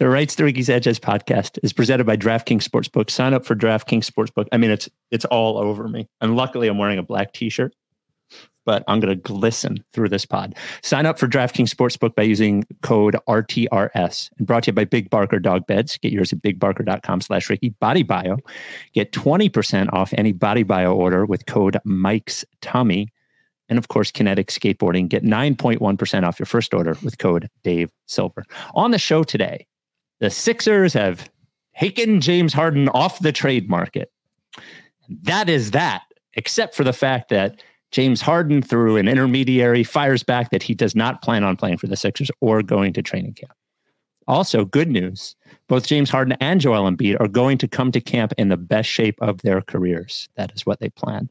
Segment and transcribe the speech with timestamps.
[0.00, 3.10] The Rights to Ricky Sanchez podcast is presented by DraftKings Sportsbook.
[3.10, 4.48] Sign up for DraftKings Sportsbook.
[4.50, 6.08] I mean, it's it's all over me.
[6.20, 7.76] And luckily, I'm wearing a black T-shirt,
[8.64, 10.56] but I'm going to glisten through this pod.
[10.82, 14.30] Sign up for DraftKings Sportsbook by using code RTRS.
[14.36, 15.96] And brought to you by Big Barker Dog Beds.
[15.98, 17.68] Get yours at bigbarker.com slash Ricky.
[17.68, 18.38] Body Bio.
[18.94, 23.12] Get 20% off any Body Bio order with code Mike's Tummy.
[23.68, 25.08] And of course, Kinetic Skateboarding.
[25.08, 28.44] Get 9.1% off your first order with code Dave Silver.
[28.74, 29.66] On the show today,
[30.20, 31.30] the Sixers have
[31.78, 34.10] taken James Harden off the trade market.
[35.22, 36.02] That is that,
[36.34, 40.96] except for the fact that James Harden, through an intermediary, fires back that he does
[40.96, 43.52] not plan on playing for the Sixers or going to training camp.
[44.26, 45.36] Also, good news
[45.68, 48.88] both James Harden and Joel Embiid are going to come to camp in the best
[48.88, 50.28] shape of their careers.
[50.36, 51.30] That is what they plan.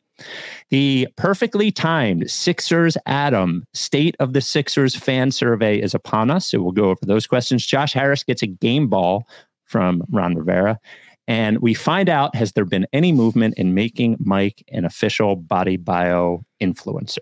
[0.70, 6.48] The perfectly timed Sixers Adam State of the Sixers fan survey is upon us.
[6.48, 7.66] So we'll go over those questions.
[7.66, 9.28] Josh Harris gets a game ball
[9.66, 10.80] from Ron Rivera.
[11.28, 15.78] And we find out has there been any movement in making Mike an official body
[15.78, 17.20] bio influencer?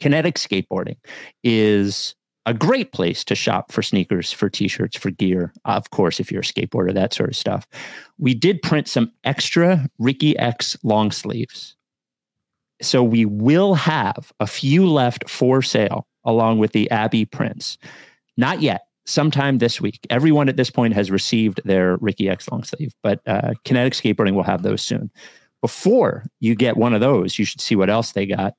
[0.00, 0.96] Kinetic skateboarding
[1.42, 2.14] is
[2.46, 5.52] a great place to shop for sneakers, for t shirts, for gear.
[5.64, 7.66] Of course, if you're a skateboarder, that sort of stuff.
[8.18, 11.76] We did print some extra Ricky X long sleeves.
[12.82, 17.78] So we will have a few left for sale along with the Abby prints.
[18.36, 18.82] Not yet.
[19.06, 20.06] Sometime this week.
[20.08, 24.34] Everyone at this point has received their Ricky X long sleeve, but uh, Kinetic Skateboarding
[24.34, 25.10] will have those soon.
[25.62, 28.54] Before you get one of those, you should see what else they got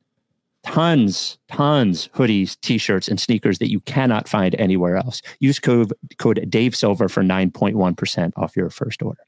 [0.64, 5.22] tons, tons hoodies, t-shirts, and sneakers that you cannot find anywhere else.
[5.40, 9.22] Use code code Dave Silver for 9.1% off your first order.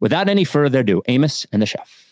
[0.00, 2.11] Without any further ado, Amos and the chef.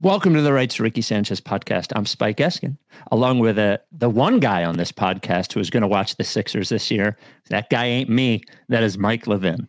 [0.00, 1.92] Welcome to the Rights to Ricky Sanchez podcast.
[1.96, 2.76] I'm Spike Eskin,
[3.10, 6.22] along with uh, the one guy on this podcast who is going to watch the
[6.24, 7.16] Sixers this year.
[7.50, 8.42] That guy ain't me.
[8.68, 9.68] That is Mike Levin.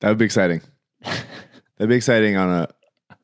[0.00, 0.62] That would be exciting.
[1.02, 2.68] That'd be exciting on a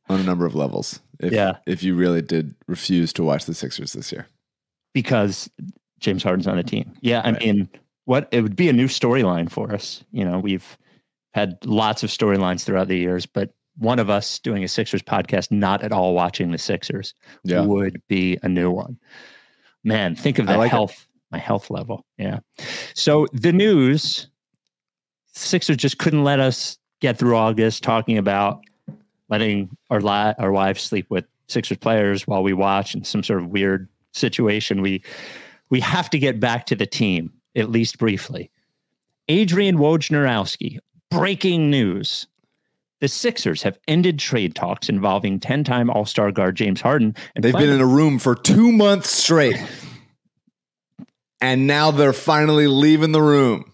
[0.09, 1.01] on a number of levels.
[1.21, 1.59] If, Yeah.
[1.65, 4.27] If you really did refuse to watch the Sixers this year.
[4.95, 5.49] because
[6.01, 6.93] James Harden's on the team.
[7.01, 7.41] Yeah, I Right.
[7.41, 7.69] mean,
[8.05, 10.03] what it would be a new storyline for us.
[10.11, 10.77] You know, we've
[11.35, 15.51] had lots of storylines throughout the years, but one of us doing a Sixers podcast,
[15.51, 17.63] not at all watching the Sixers, Yeah.
[17.63, 18.99] would be a new one.
[19.85, 20.71] Man, think of the like it.
[20.71, 22.05] health, my health level.
[22.19, 22.41] Yeah.
[22.95, 24.29] So the news,
[25.33, 28.61] Sixers just couldn't let us get through August talking about
[29.29, 33.43] letting our li- our wives sleep with Sixers players while we watch in some sort
[33.43, 34.83] of weird situation.
[34.83, 35.03] We
[35.71, 38.51] we have to get back to the team at least briefly.
[39.29, 40.79] Adrian Wojnarowski,
[41.11, 42.27] breaking news.
[43.03, 47.69] The Sixers have ended trade talks involving 10-time All-Star guard James Harden and They've been
[47.69, 49.57] in a room for two months straight.
[51.41, 53.73] And now they're finally leaving the room.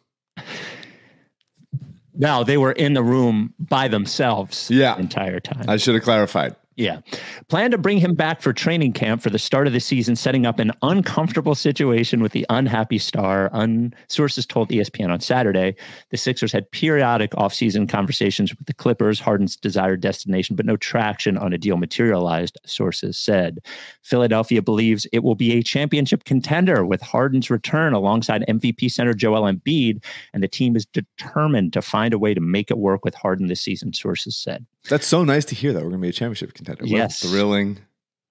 [2.14, 4.94] now they were in the room by themselves Yeah.
[4.94, 5.66] the entire time.
[5.68, 6.56] I should have clarified.
[6.78, 7.00] Yeah.
[7.48, 10.46] Plan to bring him back for training camp for the start of the season, setting
[10.46, 13.50] up an uncomfortable situation with the unhappy star.
[13.52, 15.74] Un- sources told ESPN on Saturday
[16.10, 21.36] the Sixers had periodic offseason conversations with the Clippers, Harden's desired destination, but no traction
[21.36, 23.58] on a deal materialized, sources said.
[24.04, 29.52] Philadelphia believes it will be a championship contender with Harden's return alongside MVP center Joel
[29.52, 33.16] Embiid, and the team is determined to find a way to make it work with
[33.16, 34.64] Harden this season, sources said.
[34.88, 36.82] That's so nice to hear that we're going to be a championship contender.
[36.84, 37.22] What Yes.
[37.24, 37.78] a thrilling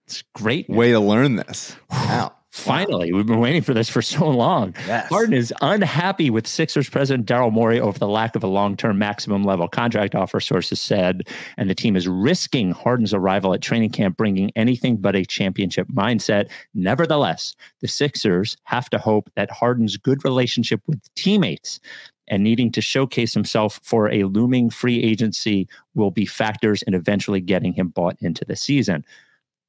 [0.07, 0.69] It's great.
[0.69, 1.75] way to learn this.
[1.91, 2.33] Wow.
[2.49, 4.73] Finally, we've been waiting for this for so long.
[4.87, 5.09] Yes.
[5.09, 8.97] Harden is unhappy with Sixers president Daryl Morey over the lack of a long term
[8.97, 11.27] maximum level contract offer, sources said.
[11.57, 15.87] And the team is risking Harden's arrival at training camp, bringing anything but a championship
[15.89, 16.49] mindset.
[16.73, 21.79] Nevertheless, the Sixers have to hope that Harden's good relationship with teammates
[22.27, 27.41] and needing to showcase himself for a looming free agency will be factors in eventually
[27.41, 29.05] getting him bought into the season.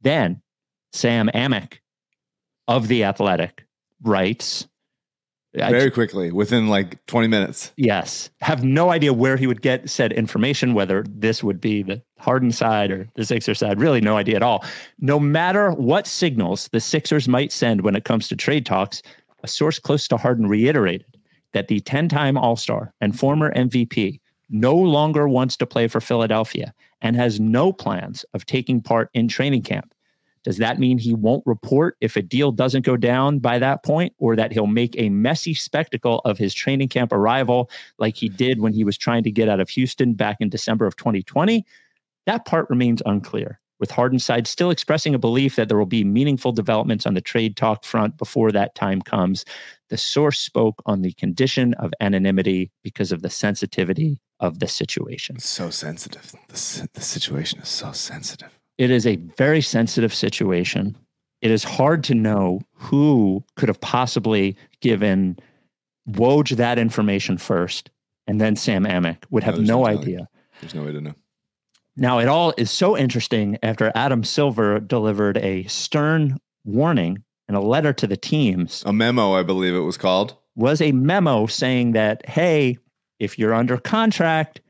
[0.02, 0.42] Then
[0.92, 1.78] Sam Amick
[2.66, 3.64] of The Athletic
[4.02, 4.68] writes,
[5.54, 7.72] Very quickly, within like 20 minutes.
[7.76, 8.30] Yes.
[8.40, 12.52] Have no idea where he would get said information, whether this would be the Harden
[12.52, 13.80] side or the Sixers side.
[13.80, 14.64] Really, no idea at all.
[15.00, 19.02] No matter what signals the Sixers might send when it comes to trade talks,
[19.42, 21.17] a source close to Harden reiterated
[21.52, 26.00] that the 10 time All Star and former MVP no longer wants to play for
[26.00, 29.94] Philadelphia and has no plans of taking part in training camp.
[30.44, 34.14] Does that mean he won't report if a deal doesn't go down by that point,
[34.18, 38.60] or that he'll make a messy spectacle of his training camp arrival like he did
[38.60, 41.66] when he was trying to get out of Houston back in December of 2020?
[42.26, 46.04] That part remains unclear, with Harden's side still expressing a belief that there will be
[46.04, 49.44] meaningful developments on the trade talk front before that time comes.
[49.88, 55.36] The source spoke on the condition of anonymity because of the sensitivity of the situation.
[55.36, 56.32] It's so sensitive.
[56.48, 58.50] The, the situation is so sensitive.
[58.76, 60.96] it is a very sensitive situation.
[61.40, 65.38] It is hard to know who could have possibly given
[66.10, 67.90] Woj that information first,
[68.26, 70.28] and then Sam Amick would have no no idea.
[70.60, 71.14] There's no way to know.
[71.98, 77.60] Now, it all is so interesting after Adam Silver delivered a stern warning and a
[77.60, 80.36] letter to the teams A memo, I believe it was called.
[80.54, 82.78] was a memo saying that, hey,
[83.18, 84.60] if you're under contract,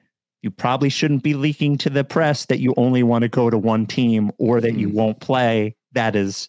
[0.42, 3.58] you probably shouldn't be leaking to the press that you only want to go to
[3.58, 4.94] one team or that you Hmm.
[4.94, 5.76] won't play.
[5.92, 6.48] That is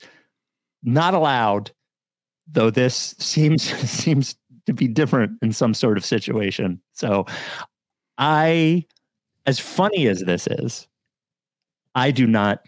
[0.83, 1.71] not allowed,
[2.47, 4.35] though this seems seems
[4.67, 6.79] to be different in some sort of situation.
[6.93, 7.25] So
[8.17, 8.85] I
[9.45, 10.87] as funny as this is,
[11.95, 12.61] I do not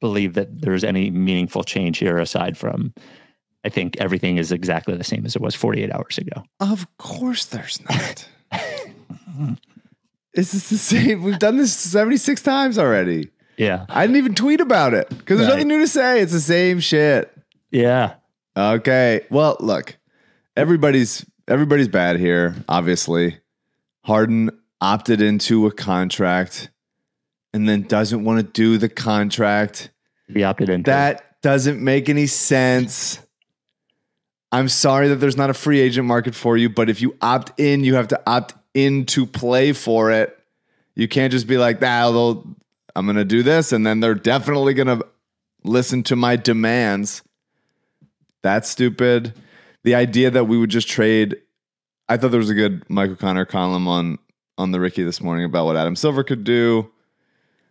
[0.00, 2.92] believe that there's any meaningful change here aside from
[3.64, 6.44] I think everything is exactly the same as it was 48 hours ago.
[6.60, 8.28] Of course, there's not.
[10.34, 11.22] Is this the same?
[11.22, 13.30] We've done this 76 times already.
[13.56, 13.86] Yeah.
[13.88, 15.56] I didn't even tweet about it because there's Right.
[15.56, 16.20] nothing new to say.
[16.20, 17.32] It's the same shit.
[17.70, 18.14] Yeah.
[18.56, 19.22] Okay.
[19.30, 19.96] Well, look,
[20.56, 22.54] everybody's everybody's bad here.
[22.68, 23.38] Obviously,
[24.04, 24.50] Harden
[24.86, 26.70] opted into a contract
[27.52, 29.90] and then doesn't want to do the contract.
[30.32, 30.92] He opted into it.
[30.92, 33.18] That doesn't make any sense.
[34.52, 37.58] I'm sorry that there's not a free agent market for you, but if you opt
[37.58, 40.38] in, you have to opt in to play for it.
[40.94, 42.56] You can't just be like, nah, they'll,
[42.94, 45.04] I'm going to do this, and then they're definitely going to
[45.64, 47.22] listen to my demands.
[48.42, 49.34] That's stupid.
[49.82, 51.38] The idea that we would just trade,
[52.08, 54.18] I thought there was a good Michael Connor column on
[54.58, 56.90] on the Ricky this morning about what Adam Silver could do.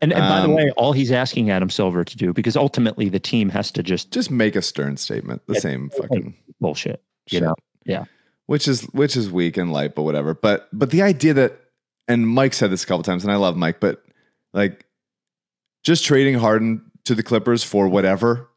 [0.02, 3.10] And, and by the Um, way, all he's asking Adam Silver to do, because ultimately
[3.10, 5.42] the team has to just Just make a stern statement.
[5.48, 7.02] The same fucking bullshit.
[7.32, 7.44] You shit.
[7.44, 7.56] know?
[7.86, 8.06] Yeah.
[8.48, 10.34] which is which is weak and light, but whatever.
[10.36, 11.60] But but the idea that
[12.08, 14.04] and Mike said this a couple times, and I love Mike, but
[14.54, 14.86] like
[15.84, 18.50] just trading Harden to the Clippers for whatever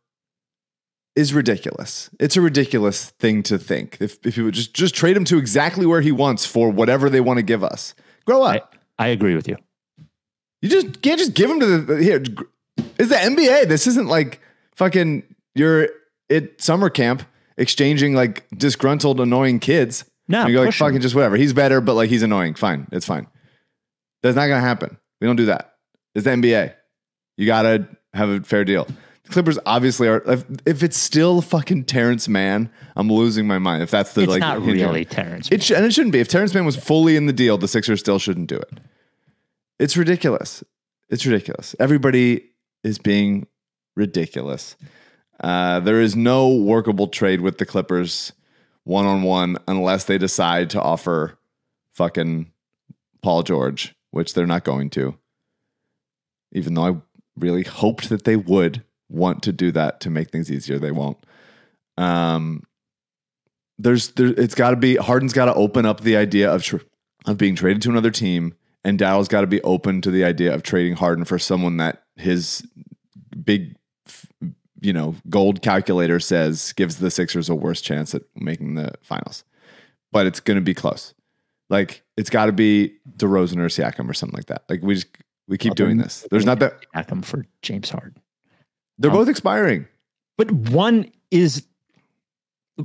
[1.16, 2.10] is ridiculous.
[2.20, 3.96] It's a ridiculous thing to think.
[4.00, 7.08] If if you would just just trade him to exactly where he wants for whatever
[7.08, 7.94] they want to give us.
[8.28, 8.76] Grow up.
[8.98, 9.56] I, I agree with you.
[10.60, 12.22] You just can't just give him to the here.
[12.98, 13.68] It's the NBA.
[13.68, 14.42] This isn't like
[14.74, 15.22] fucking
[15.54, 15.88] you're
[16.28, 17.22] at summer camp
[17.56, 20.04] exchanging like disgruntled, annoying kids.
[20.28, 20.72] No, you go like him.
[20.72, 21.36] fucking just whatever.
[21.36, 22.52] He's better, but like he's annoying.
[22.52, 23.28] Fine, it's fine.
[24.22, 24.98] That's not gonna happen.
[25.22, 25.76] We don't do that.
[26.14, 26.74] It's the NBA.
[27.38, 28.86] You gotta have a fair deal.
[29.28, 30.22] Clippers obviously are.
[30.26, 33.82] If, if it's still fucking Terrence Mann, I'm losing my mind.
[33.82, 35.48] If that's the it's like not really Terrence.
[35.50, 36.20] It sh- and it shouldn't be.
[36.20, 38.80] If Terrence Mann was fully in the deal, the Sixers still shouldn't do it.
[39.78, 40.64] It's ridiculous.
[41.08, 41.76] It's ridiculous.
[41.78, 42.50] Everybody
[42.82, 43.46] is being
[43.96, 44.76] ridiculous.
[45.40, 48.32] Uh, there is no workable trade with the Clippers
[48.84, 51.38] one on one unless they decide to offer
[51.92, 52.50] fucking
[53.22, 55.16] Paul George, which they're not going to.
[56.52, 56.96] Even though I
[57.36, 61.18] really hoped that they would want to do that to make things easier, they won't.
[61.96, 62.62] Um,
[63.78, 66.78] there's there, it's got to be Harden's got to open up the idea of tr-
[67.26, 70.54] of being traded to another team, and Dowell's got to be open to the idea
[70.54, 72.66] of trading Harden for someone that his
[73.44, 73.76] big,
[74.80, 79.44] you know, gold calculator says gives the Sixers a worse chance at making the finals.
[80.10, 81.14] But it's going to be close.
[81.70, 84.64] Like it's got to be DeRozan or Siakam or something like that.
[84.68, 85.08] Like we just
[85.46, 86.26] we keep doing this.
[86.30, 88.22] There's not that him for James Harden.
[88.98, 89.86] They're Um, both expiring.
[90.36, 91.66] But one is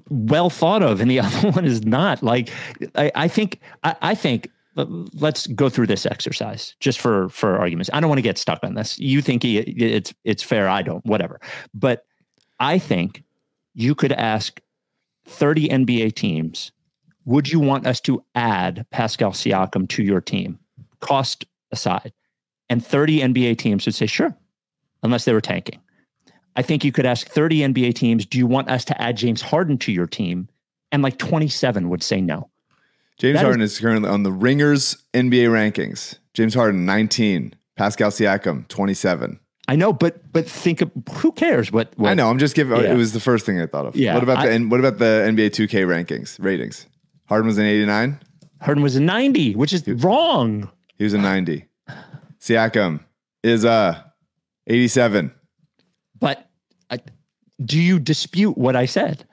[0.10, 2.24] well thought of and the other one is not.
[2.24, 2.50] Like
[2.96, 7.89] I, I think I, I think let's go through this exercise just for for arguments.
[7.93, 8.98] I don't want to get stuck on this.
[9.00, 11.39] You think he, it's it's fair, I don't, whatever.
[11.74, 12.05] But
[12.60, 13.24] I think
[13.74, 14.62] you could ask
[15.25, 16.72] 30 NBA teams,
[17.25, 20.60] would you want us to add Pascal Siakam to your team?
[21.00, 22.13] Cost aside.
[22.70, 24.36] And 30 NBA teams would say, sure,
[25.03, 25.79] unless they were tanking.
[26.55, 29.41] I think you could ask 30 NBA teams, do you want us to add James
[29.41, 30.50] Harden to your team?
[30.91, 32.50] And like 27 would say no.
[33.17, 36.15] James That Harden is, currently on the Ringers NBA rankings.
[36.33, 39.39] James Harden 19, Pascal Siakam 27.
[39.67, 42.29] I know, but but think of who cares what, what I know.
[42.29, 42.75] I'm just giving.
[42.77, 42.91] Yeah.
[42.91, 43.95] It was the first thing I thought of.
[43.95, 46.86] Yeah, What about I- the what about the NBA 2K rankings ratings?
[47.27, 48.19] Harden was an 89.
[48.62, 50.69] Harden was a 90, which is wrong.
[50.98, 51.65] He was a 90.
[52.41, 53.00] Siakam
[53.41, 54.01] is uh
[54.67, 55.31] 87.
[56.24, 56.50] But
[56.89, 57.00] I,
[57.63, 59.25] do you dispute what I said?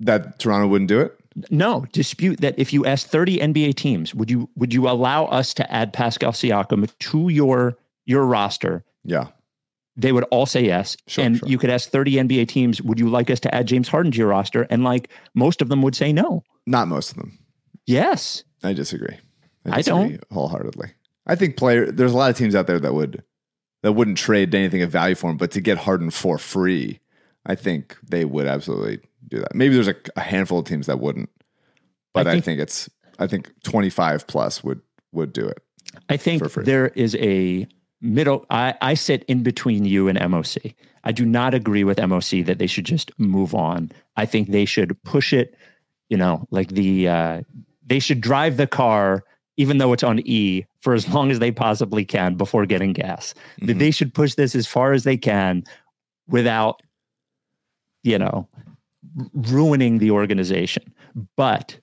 [0.00, 1.14] That Toronto wouldn't do it.
[1.50, 5.52] No, dispute that if you ask 30 NBA teams, would you would you allow us
[5.54, 8.84] to add Pascal Siakam to your your roster?
[9.04, 9.26] Yeah.
[9.96, 10.96] They would all say yes.
[11.08, 11.48] Sure, and sure.
[11.48, 14.18] you could ask 30 NBA teams, would you like us to add James Harden to
[14.18, 14.62] your roster?
[14.70, 16.42] And like most of them would say no.
[16.66, 17.38] Not most of them.
[17.86, 18.44] Yes.
[18.62, 19.18] I disagree.
[19.66, 20.24] I disagree don't.
[20.32, 20.88] wholeheartedly.
[21.26, 21.92] I think player.
[21.92, 23.22] There's a lot of teams out there that would
[23.82, 27.00] that wouldn't trade anything of value for him, but to get Harden for free,
[27.46, 29.54] I think they would absolutely do that.
[29.54, 31.30] Maybe there's a, a handful of teams that wouldn't,
[32.12, 32.90] but I I think, think- it's.
[33.20, 34.80] I think 25 plus would
[35.12, 35.58] would do it.
[36.08, 37.66] I think there is a
[38.00, 38.46] middle.
[38.48, 40.74] I, I sit in between you and MOC.
[41.02, 43.90] I do not agree with MOC that they should just move on.
[44.16, 45.56] I think they should push it,
[46.08, 47.40] you know, like the, uh,
[47.84, 49.24] they should drive the car,
[49.56, 53.34] even though it's on E, for as long as they possibly can before getting gas.
[53.62, 53.78] That Mhm.
[53.80, 55.64] They should push this as far as they can
[56.28, 56.82] without,
[58.04, 58.48] you know,
[59.32, 60.84] ruining the organization.
[61.36, 61.78] But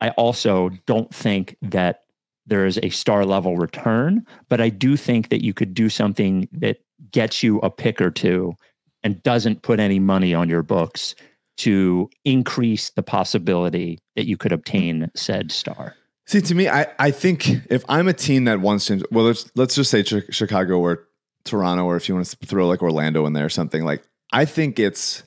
[0.00, 2.00] I also don't think that
[2.46, 6.48] there is a star level return, but I do think that you could do something
[6.52, 6.78] that
[7.10, 8.54] gets you a pick or two
[9.02, 11.14] and doesn't put any money on your books
[11.58, 15.94] to increase the possibility that you could obtain said star.
[16.26, 19.50] See, to me, I, I think if I'm a team that wants to, well, let's
[19.54, 21.06] let's just say Chi- Chicago or
[21.44, 24.02] Toronto, or if you want to throw like Orlando in there or something, like
[24.32, 25.22] I think it's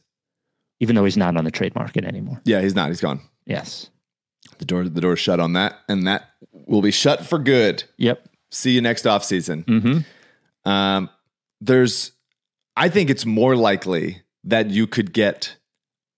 [0.81, 2.41] Even though he's not on the trade market anymore.
[2.43, 3.21] yeah, he's not, he's gone.
[3.45, 3.89] Yes.
[4.57, 7.83] The door the door's shut on that, and that will be shut for good.
[7.97, 8.27] Yep.
[8.51, 9.63] See you next off season.
[9.67, 9.99] hmm
[10.69, 11.09] Um,
[11.61, 12.11] there's,
[12.75, 15.55] I think it's more likely that you could get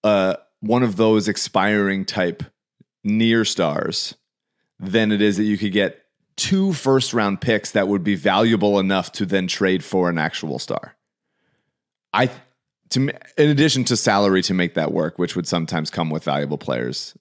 [0.03, 2.41] uh, one of those expiring type
[3.03, 4.15] near stars
[4.81, 6.03] than it is that you could get
[6.35, 10.59] two first round picks that would be valuable enough to then trade for an actual
[10.59, 10.95] star.
[12.13, 12.29] I,
[12.89, 16.57] to in addition to salary to make that work, which would sometimes come with valuable
[16.57, 17.15] players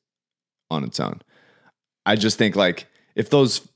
[0.70, 1.20] on its own.
[2.06, 3.68] I just think like if those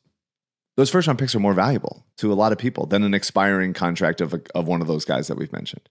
[0.77, 3.75] those first round picks are more valuable to a lot of people than an expiring
[3.75, 5.89] contract of a, of one of those guys that we've mentioned.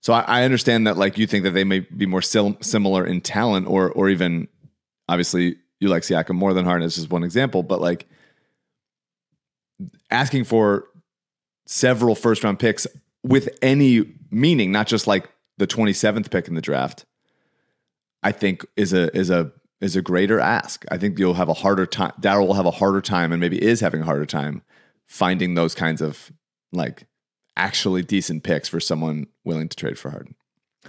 [0.00, 3.06] So I, I understand that like you think that they may be more sil- similar
[3.06, 4.46] in talent or or even
[5.08, 8.06] obviously you like Siakam more than Harden is just one example, but like
[10.10, 10.86] asking for
[11.66, 12.86] several first round picks
[13.22, 15.28] with any meaning, not just like
[15.58, 17.04] the 27th pick in the draft,
[18.22, 20.84] I think is a is a is a greater ask.
[20.90, 22.12] I think you'll have a harder time.
[22.20, 24.62] Daryl will have a harder time, and maybe is having a harder time
[25.06, 26.32] finding those kinds of
[26.72, 27.06] like
[27.56, 30.34] actually decent picks for someone willing to trade for Harden.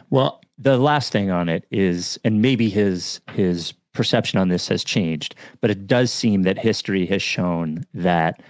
[0.10, 4.83] Well, the last thing on it is, and maybe his his perception on this has
[4.83, 8.41] changed, but it does seem that history has shown that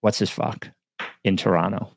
[0.00, 0.68] what's his fuck
[1.24, 1.90] in Toronto,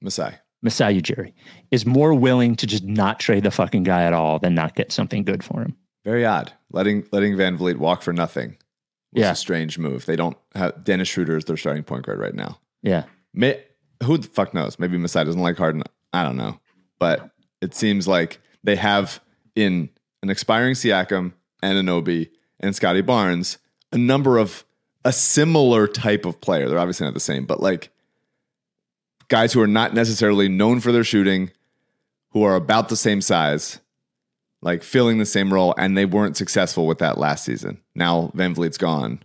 [0.00, 0.34] Masai.
[0.62, 1.32] Masai Ujiri,
[1.70, 4.90] is more willing to just not trade the fucking guy at all than not get
[4.90, 5.76] something good for him.
[6.04, 6.52] Very odd.
[6.72, 8.56] Letting letting VanVleet walk for nothing
[9.12, 9.32] was Yeah.
[9.32, 10.06] a strange move.
[10.06, 12.58] They don't have Dennis Schroeder is their starting point guard right now.
[12.82, 13.04] Yeah.
[13.34, 13.62] May,
[14.02, 14.78] who the fuck knows?
[14.78, 15.82] Maybe Masai doesn't like Harden.
[16.12, 16.58] I don't know.
[16.98, 17.30] But
[17.60, 19.20] it seems like they have
[19.54, 19.90] in
[20.22, 21.32] an expiring Siakam
[21.66, 22.30] and Anunoby
[22.60, 23.58] and Scottie Barnes
[23.92, 24.64] a number of
[25.04, 26.68] a similar type of player.
[26.68, 27.90] They're obviously not the same, but like
[29.28, 31.50] guys who are not necessarily known for their shooting,
[32.30, 33.80] who are about the same size,
[34.62, 37.80] like filling the same role, and they weren't successful with that last season.
[37.94, 39.22] Now VanVleet's gone.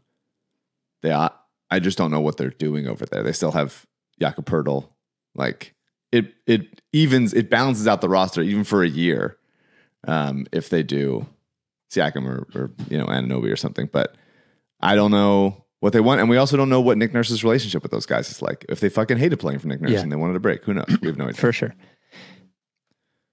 [1.01, 1.31] They, I,
[1.69, 3.23] I just don't know what they're doing over there.
[3.23, 3.85] They still have
[4.19, 4.87] Jakob Poeltl.
[5.33, 5.73] Like
[6.11, 9.37] it, it evens, it balances out the roster even for a year.
[10.07, 11.27] Um, if they do
[11.91, 14.15] Siakam or, or you know Anunoby or something, but
[14.79, 17.81] I don't know what they want, and we also don't know what Nick Nurse's relationship
[17.83, 18.65] with those guys is like.
[18.69, 20.01] If they fucking hated playing for Nick Nurse Yeah.
[20.01, 20.85] and they wanted a break, who knows?
[21.01, 21.39] We have no idea.
[21.41, 21.73] For sure.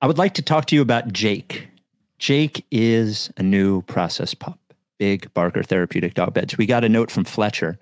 [0.00, 1.69] I would like to talk to you about Jake.
[2.19, 4.59] Jake is a new process pup.
[4.99, 6.57] Big Barker Therapeutic Dog Beds.
[6.59, 7.79] We got a note from Fletcher.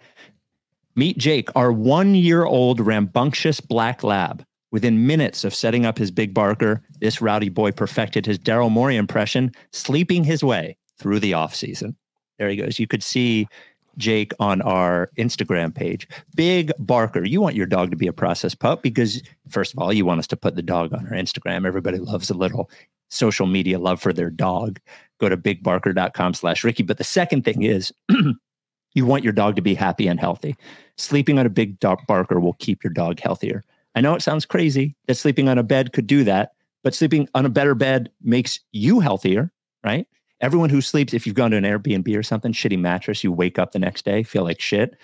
[0.95, 4.45] Meet Jake, our one year old rambunctious black lab.
[4.77, 8.97] Within minutes of setting up his Big Barker, this rowdy boy perfected his Daryl Morey
[8.97, 11.97] impression, sleeping his way through the off season.
[12.39, 12.79] There he goes.
[12.79, 13.49] You could see
[13.97, 16.07] Jake on our Instagram page.
[16.35, 17.25] Big Barker.
[17.25, 20.19] You want your dog to be a process pup because, first of all, you want
[20.19, 21.67] us to put the dog on our Instagram.
[21.67, 22.69] Everybody loves a little
[23.09, 24.79] social media love for their dog.
[25.21, 26.83] Go to bigbarker.com slash Ricky.
[26.83, 27.95] But the second thing is
[28.93, 30.55] you want your dog to be happy and healthy.
[30.99, 33.65] Sleeping on a big barker will keep your dog healthier.
[33.97, 36.51] I know it sounds crazy that sleeping on a bed could do that,
[36.85, 39.51] but sleeping on a better bed makes you healthier,
[39.83, 40.07] right?
[40.41, 43.59] Everyone who sleeps, if you've gone to an Airbnb or something, shitty mattress, you wake
[43.59, 44.97] up the next day, feel like shit.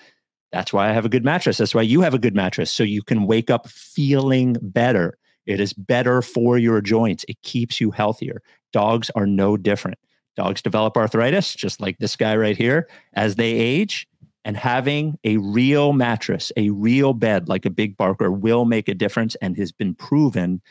[0.51, 1.57] That's why I have a good mattress.
[1.57, 2.71] That's why you have a good mattress.
[2.71, 5.17] So you can wake up feeling better.
[5.47, 7.25] It is better for your joints.
[7.27, 8.43] It keeps you healthier.
[8.71, 9.97] Dogs are no different.
[10.35, 14.07] Dogs develop arthritis, just like this guy right here, as they age.
[14.45, 18.93] And having a real mattress, a real bed like a big Barker will make a
[18.93, 20.61] difference and has been proven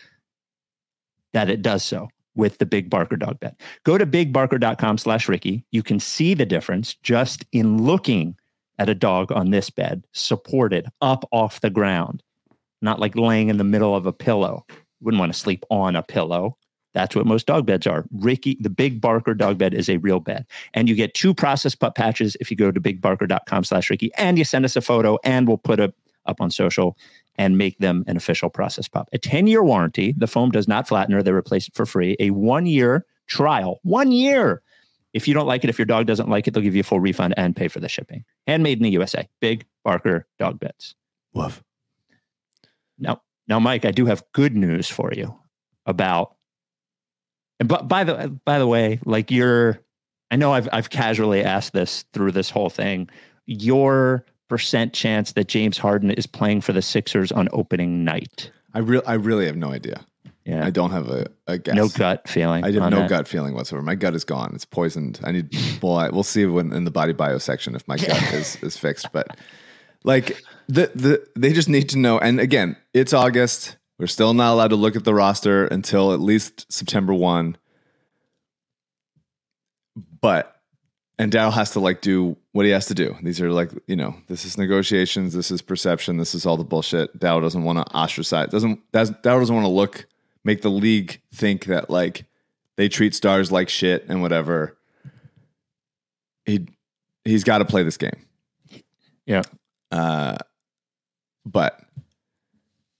[1.33, 3.57] that it does so with the Big Barker dog bed.
[3.85, 5.65] Go to bigbarker.com slash Ricky.
[5.71, 8.37] You can see the difference just in looking
[8.79, 12.23] at a dog on this bed, supported up off the ground,
[12.81, 14.67] not like laying in the middle of a pillow.
[15.01, 16.57] Wouldn't want to sleep on a pillow.
[16.95, 18.05] That's what most dog beds are.
[18.13, 20.47] Ricky, the Big Barker dog bed is a real bed.
[20.75, 24.39] And you get two process pup patches if you go to bigbarker.com slash Ricky and
[24.39, 25.95] you send us a photo and we'll put it
[26.27, 26.97] up on social
[27.37, 29.09] and make them an official process pup.
[29.13, 30.15] A 10 year warranty.
[30.17, 32.17] The foam does not flatten or they replace it for free.
[32.21, 33.81] A one year trial.
[33.83, 34.63] One year.
[35.13, 36.85] If you don't like it, if your dog doesn't like it, they'll give you a
[36.85, 38.25] full refund and pay for the shipping.
[38.47, 39.29] Handmade in the USA.
[39.41, 40.95] Big Barker dog beds.
[41.35, 41.63] Woof.
[42.99, 45.39] Now, now, Mike, I do have good news for you
[45.87, 46.37] about.
[47.63, 49.79] And but by the by the way, like you're,
[50.33, 53.09] I know I've I've casually asked this through this whole thing.
[53.47, 58.51] Your percent chance that James Harden is playing for the Sixers on opening night?
[58.75, 60.05] I real I really have no idea.
[60.45, 61.77] Yeah, I don't have a, a guess.
[61.77, 62.65] no gut feeling.
[62.65, 63.09] I have no that.
[63.09, 63.85] gut feeling whatsoever.
[63.85, 64.51] My gut is gone.
[64.57, 65.21] It's poisoned.
[65.23, 65.55] I need.
[65.81, 68.77] Well, I, we'll see when in the body bio section if my gut is is
[68.77, 69.13] fixed.
[69.13, 69.37] But
[70.03, 72.19] like the the they just need to know.
[72.19, 73.77] And again, it's August.
[74.03, 77.57] We're still not allowed to look at the roster until at least September one.
[80.21, 80.61] But
[81.21, 83.15] and Dow has to like do what he has to do.
[83.23, 85.35] These are like you know this is negotiations.
[85.35, 86.17] This is perception.
[86.17, 87.17] This is all the bullshit.
[87.17, 88.49] Dow doesn't want to ostracize.
[88.49, 89.05] Doesn't Dow
[89.39, 90.09] doesn't want to look
[90.43, 92.25] make the league think that like
[92.77, 94.77] they treat stars like shit and whatever.
[96.45, 96.67] He
[97.25, 98.27] he's got to play this game.
[99.27, 99.43] Yeah,
[99.93, 100.39] Uh,
[101.47, 101.81] but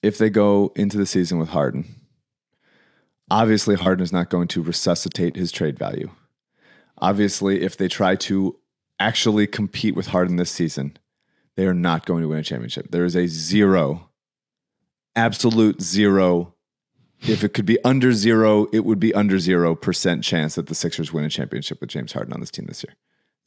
[0.03, 1.87] if they go into the season with Harden,
[3.31, 6.11] obviously Harden is not going to resuscitate his trade value.
[6.99, 8.59] Obviously, if they try to
[8.99, 10.97] actually compete with Harden this season,
[11.57, 12.91] they are not going to win a championship.
[12.91, 14.11] There is a zero,
[15.17, 16.55] absolute zero.
[17.21, 20.75] If it could be under zero, it would be under zero percent chance that the
[20.75, 22.95] Sixers win a championship with James Harden on this team this year.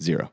[0.01, 0.31] Zero.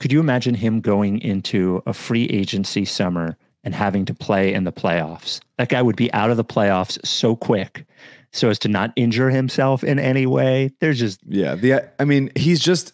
[0.00, 4.64] could you imagine him going into a free agency summer and having to play in
[4.64, 5.40] the playoffs?
[5.58, 7.86] That guy would be out of the playoffs so quick,
[8.32, 10.72] so as to not injure himself in any way.
[10.80, 12.92] There's just Yeah, the I mean, he's just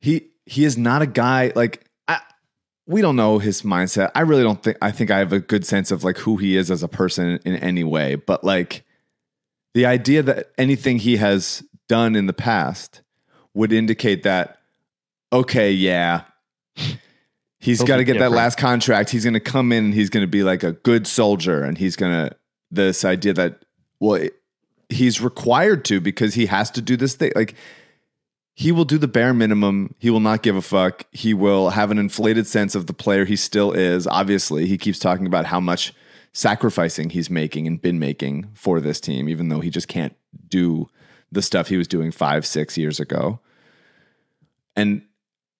[0.00, 2.20] he he is not a guy like I
[2.86, 4.10] we don't know his mindset.
[4.14, 6.56] I really don't think I think I have a good sense of like who he
[6.56, 8.84] is as a person in any way, but like
[9.74, 13.02] the idea that anything he has done in the past
[13.54, 14.58] would indicate that
[15.32, 16.22] okay, yeah.
[17.66, 19.10] He's got to get that last contract.
[19.10, 21.76] He's going to come in and he's going to be like a good soldier and
[21.76, 22.36] he's going to
[22.70, 23.64] this idea that
[24.00, 24.34] well it-
[24.88, 27.54] he's required to because he has to do this thing like
[28.54, 29.94] he will do the bare minimum.
[29.98, 31.04] He will not give a fuck.
[31.12, 34.06] He will have an inflated sense of the player he still is.
[34.06, 35.92] Obviously, he keeps talking about how much
[36.32, 40.14] sacrificing he's making and been making for this team, even though he just can't
[40.48, 40.88] do
[41.32, 43.40] the stuff he was doing five, six years ago.
[44.74, 45.02] And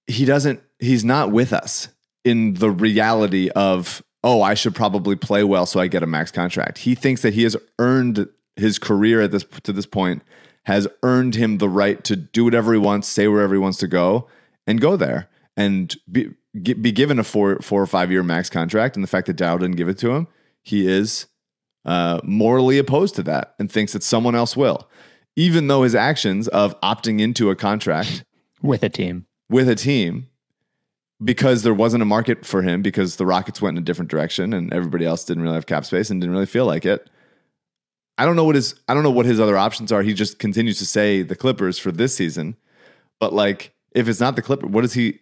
[0.06, 1.88] he doesn't, he's not with us
[2.26, 6.32] in the reality of, oh, I should probably play well so I get a max
[6.32, 6.78] contract.
[6.78, 10.22] He thinks that he has earned his career at this to this point
[10.64, 13.86] has earned him the right to do whatever he wants, say wherever he wants to
[13.86, 14.26] go,
[14.66, 18.96] and go there and be, be given a four four or five year max contract.
[18.96, 20.26] And the fact that Dow didn't give it to him,
[20.64, 21.26] he is
[21.84, 24.88] uh, morally opposed to that and thinks that someone else will,
[25.36, 28.24] even though his actions of opting into a contract
[28.60, 29.26] with a team.
[29.48, 30.28] with a team
[31.24, 34.52] because there wasn't a market for him because the Rockets went in a different direction
[34.52, 37.08] and everybody else didn't really have cap space and didn't really feel like it.
[38.18, 40.02] I don't know what his I don't know what his other options are.
[40.02, 42.56] He just continues to say the Clippers for this season.
[43.18, 45.20] But like if it's not the Clipper, what does he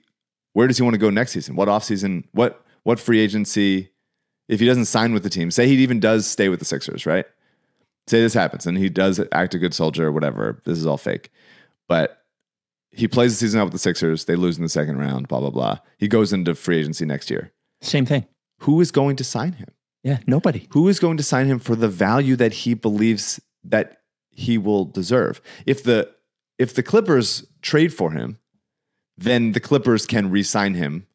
[0.52, 1.56] where does he want to go next season?
[1.56, 2.24] What offseason?
[2.32, 3.90] What what free agency
[4.48, 5.50] if he doesn't sign with the team?
[5.50, 7.26] Say he even does stay with the Sixers, right?
[8.06, 10.60] Say this happens and he does act a good soldier or whatever.
[10.64, 11.30] This is all fake.
[11.88, 12.23] But
[12.96, 15.40] he plays the season out with the Sixers, they lose in the second round, blah
[15.40, 15.78] blah blah.
[15.98, 17.52] He goes into free agency next year.
[17.82, 18.26] Same thing.
[18.60, 19.68] Who is going to sign him?
[20.02, 20.68] Yeah, nobody.
[20.70, 24.84] who is going to sign him for the value that he believes that he will
[24.84, 26.10] deserve if the
[26.58, 28.38] if the clippers trade for him
[29.16, 31.06] then the clippers can re-sign him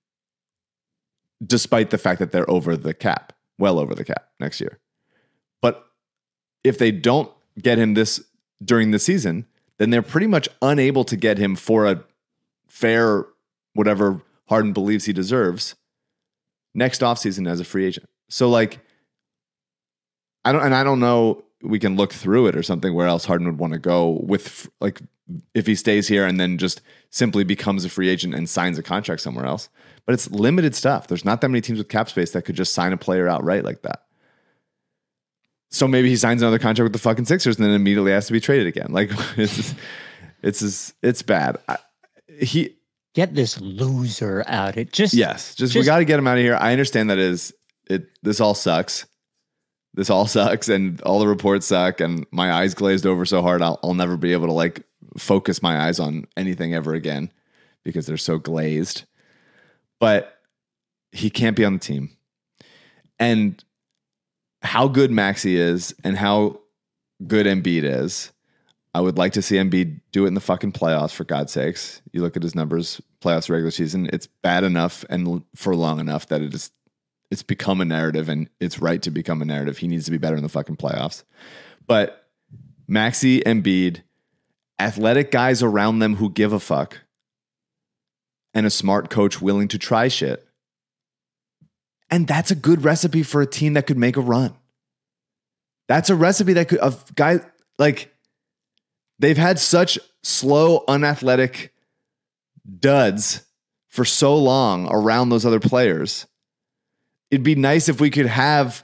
[1.45, 4.79] despite the fact that they're over the cap well over the cap next year
[5.61, 5.85] but
[6.63, 8.23] if they don't get him this
[8.63, 9.45] during the season
[9.79, 12.03] then they're pretty much unable to get him for a
[12.67, 13.25] fair
[13.73, 15.75] whatever Harden believes he deserves
[16.75, 18.07] next offseason as a free agent.
[18.29, 18.79] So like
[20.45, 23.25] I don't and I don't know we can look through it or something where else
[23.25, 25.01] Harden would want to go with like
[25.53, 28.83] if he stays here and then just simply becomes a free agent and signs a
[28.83, 29.69] contract somewhere else.
[30.05, 31.07] But it's limited stuff.
[31.07, 33.63] There's not that many teams with cap space that could just sign a player outright
[33.63, 34.03] like that.
[35.69, 38.33] So maybe he signs another contract with the fucking Sixers and then immediately has to
[38.33, 38.87] be traded again.
[38.89, 39.75] Like it's just,
[40.41, 41.57] it's just, it's bad.
[41.67, 41.77] I,
[42.39, 42.79] he
[43.15, 44.77] Get this loser out.
[44.77, 46.55] It just Yes, just, we got to get him out of here.
[46.55, 47.53] I understand that is
[47.89, 48.07] it.
[48.21, 49.07] This all sucks.
[49.95, 53.63] This all sucks, and all the reports suck, and my eyes glazed over so hard.
[53.63, 54.83] I'll, I'll never be able to like
[55.17, 57.31] focus my eyes on anything ever again
[57.83, 59.05] because they're so glazed.
[59.99, 60.37] But
[61.11, 62.15] he can't be on the team,
[63.17, 63.61] and
[64.61, 66.59] how good Maxey is, and how
[67.25, 68.31] good Embiid is.
[68.93, 72.01] I would like to see Embiid do it in the fucking playoffs for God's sakes.
[72.11, 76.27] You look at his numbers, playoffs regular season, it's bad enough and for long enough
[76.27, 76.71] that it is
[77.31, 79.77] it's become a narrative and it's right to become a narrative.
[79.77, 81.23] He needs to be better in the fucking playoffs.
[81.85, 82.27] But
[82.87, 84.01] Maxey Embiid,
[84.79, 87.01] athletic guys around them who give a fuck,
[88.55, 90.48] and a smart coach willing to try shit.
[92.09, 94.53] And that's a good recipe for a team that could make a run.
[95.87, 97.41] That's a recipe that could of guys
[97.77, 98.13] like
[99.19, 101.73] they've had such slow, unathletic
[102.79, 103.43] duds
[103.87, 106.27] for so long around those other players.
[107.31, 108.83] It'd be nice if we could have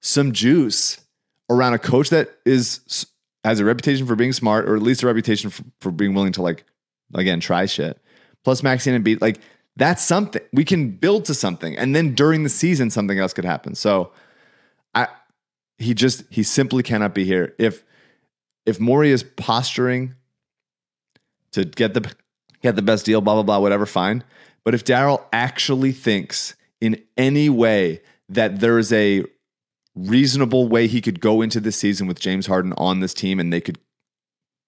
[0.00, 1.00] some juice
[1.50, 3.06] around a coach that is
[3.42, 6.32] has a reputation for being smart, or at least a reputation for, for being willing
[6.32, 6.64] to like
[7.14, 7.98] again try shit.
[8.42, 9.40] Plus Maxey and Embiid like
[9.76, 13.44] that's something we can build to something, and then during the season something else could
[13.44, 13.74] happen.
[13.74, 14.12] So
[14.94, 15.08] I
[15.78, 17.84] he just he simply cannot be here if
[18.66, 20.14] if Morey is posturing
[21.52, 22.12] to get the
[22.62, 24.24] get the best deal, blah blah blah, whatever, fine.
[24.64, 29.24] But if Daryl actually thinks in any way that there is a
[29.94, 33.52] reasonable way he could go into this season with James Harden on this team and
[33.52, 33.78] they could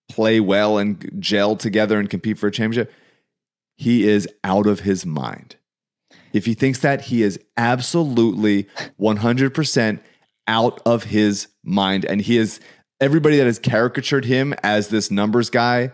[0.08, 2.92] play well and gel together and compete for a championship,
[3.76, 5.56] he is out of his mind.
[6.32, 8.68] If he thinks that, he is absolutely
[9.00, 10.00] 100%
[10.48, 12.04] out of his mind.
[12.04, 12.60] And he is
[13.00, 15.92] everybody that has caricatured him as this numbers guy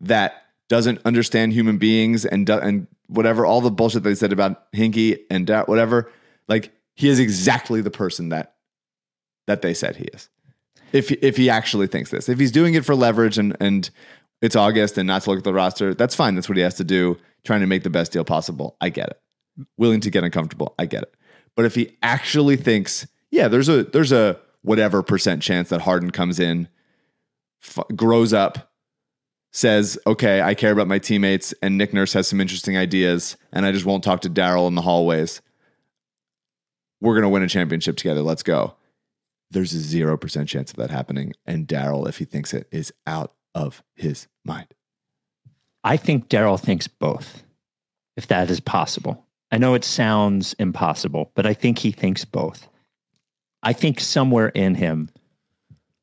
[0.00, 5.18] that doesn't understand human beings and and whatever all the bullshit they said about Hinkie
[5.30, 6.10] and da- whatever.
[6.46, 8.54] Like he is exactly the person that
[9.46, 10.28] that they said he is.
[10.92, 13.88] If if he actually thinks this, if he's doing it for leverage and and
[14.40, 16.34] it's August and not to look at the roster, that's fine.
[16.34, 17.16] That's what he has to do.
[17.44, 18.76] Trying to make the best deal possible.
[18.80, 19.20] I get it.
[19.76, 20.74] Willing to get uncomfortable.
[20.78, 21.14] I get it.
[21.56, 26.10] But if he actually thinks, yeah, there's a there's a whatever percent chance that Harden
[26.10, 26.68] comes in,
[27.62, 28.70] f- grows up,
[29.52, 33.66] says, okay, I care about my teammates, and Nick Nurse has some interesting ideas, and
[33.66, 35.40] I just won't talk to Daryl in the hallways.
[37.00, 38.22] We're gonna win a championship together.
[38.22, 38.74] Let's go.
[39.50, 42.92] There's a zero percent chance of that happening, and Daryl, if he thinks it, is
[43.06, 44.68] out of his mind.
[45.82, 47.42] I think Daryl thinks both,
[48.16, 49.26] if that is possible.
[49.50, 52.68] I know it sounds impossible, but I think he thinks both.
[53.62, 55.10] I think somewhere in him,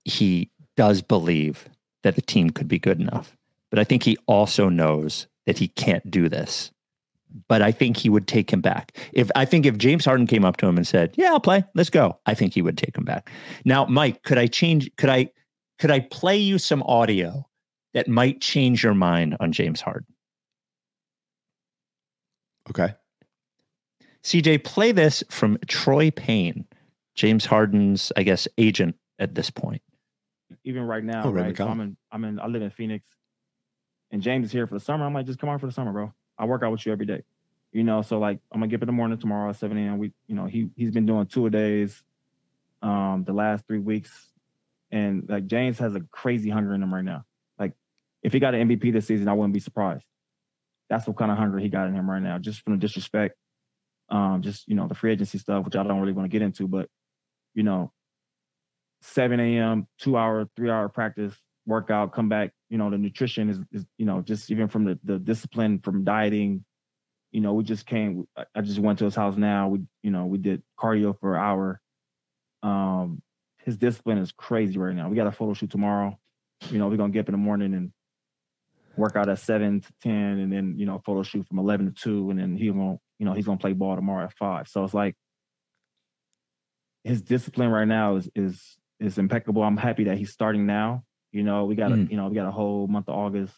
[0.04, 1.70] he does believe
[2.04, 3.38] that the team could be good enough.
[3.70, 6.72] But I think he also knows that he can't do this.
[7.48, 8.98] But I think he would take him back.
[9.14, 11.66] If I think if James Harden came up to him and said, "Yeah, I'll play.
[11.74, 13.30] Let's go," I think he would take him back.
[13.66, 14.90] Now, Mike, could I change?
[14.96, 15.32] Could I?
[15.80, 17.48] Could I play you some audio
[17.94, 20.08] that might change your mind on James Harden?
[22.70, 22.94] Okay.
[24.24, 26.66] CJ, play this from Troy Payne,
[27.14, 29.82] James Harden's, I guess, agent at this point.
[30.64, 31.56] even right now, Oh, right?
[31.56, 33.06] So I'm in, I'm in, I live in Phoenix,
[34.12, 35.06] and James is here for the summer.
[35.06, 36.14] I'm like, just come on for the summer, bro.
[36.40, 37.22] I work out with you every day,
[37.72, 38.02] you know.
[38.02, 40.00] So like, I'm gonna get up in the morning tomorrow at 7 a.m.
[40.00, 42.04] We, you know, he he's been doing two a days,
[42.82, 44.32] um, the last three weeks,
[44.92, 47.24] And like James has a crazy hunger in him right now.
[47.60, 47.74] Like
[48.24, 50.06] if he got an MVP this season, I wouldn't be surprised.
[50.90, 53.36] That's what kind of hunger he got in him right now, just from the disrespect.
[54.10, 56.44] Um, just you know, the free agency stuff, which I don't really want to get
[56.44, 56.88] into, but
[57.56, 57.92] you know,
[59.02, 61.34] 7 a.m., two hour, three hour practice,
[61.66, 65.00] workout, come back, you know, the nutrition is, is you know, just even from the,
[65.04, 66.64] the discipline from dieting,
[67.32, 69.70] you know, we just came, I- I just went to his house now.
[69.70, 71.82] We, you know, we did cardio for an hour.
[72.64, 73.22] Um,
[73.66, 75.10] his discipline is crazy right now.
[75.10, 76.18] We got a photo shoot tomorrow.
[76.70, 77.92] You know, we're gonna get up in the morning and
[78.96, 81.92] work out at seven to ten, and then you know, photo shoot from eleven to
[81.92, 84.68] two, and then he gonna, you know, he's gonna play ball tomorrow at five.
[84.68, 85.16] So it's like
[87.04, 89.64] his discipline right now is is is impeccable.
[89.64, 91.04] I'm happy that he's starting now.
[91.32, 92.12] You know, we got a Mm.
[92.12, 93.54] you know we got a whole month of August,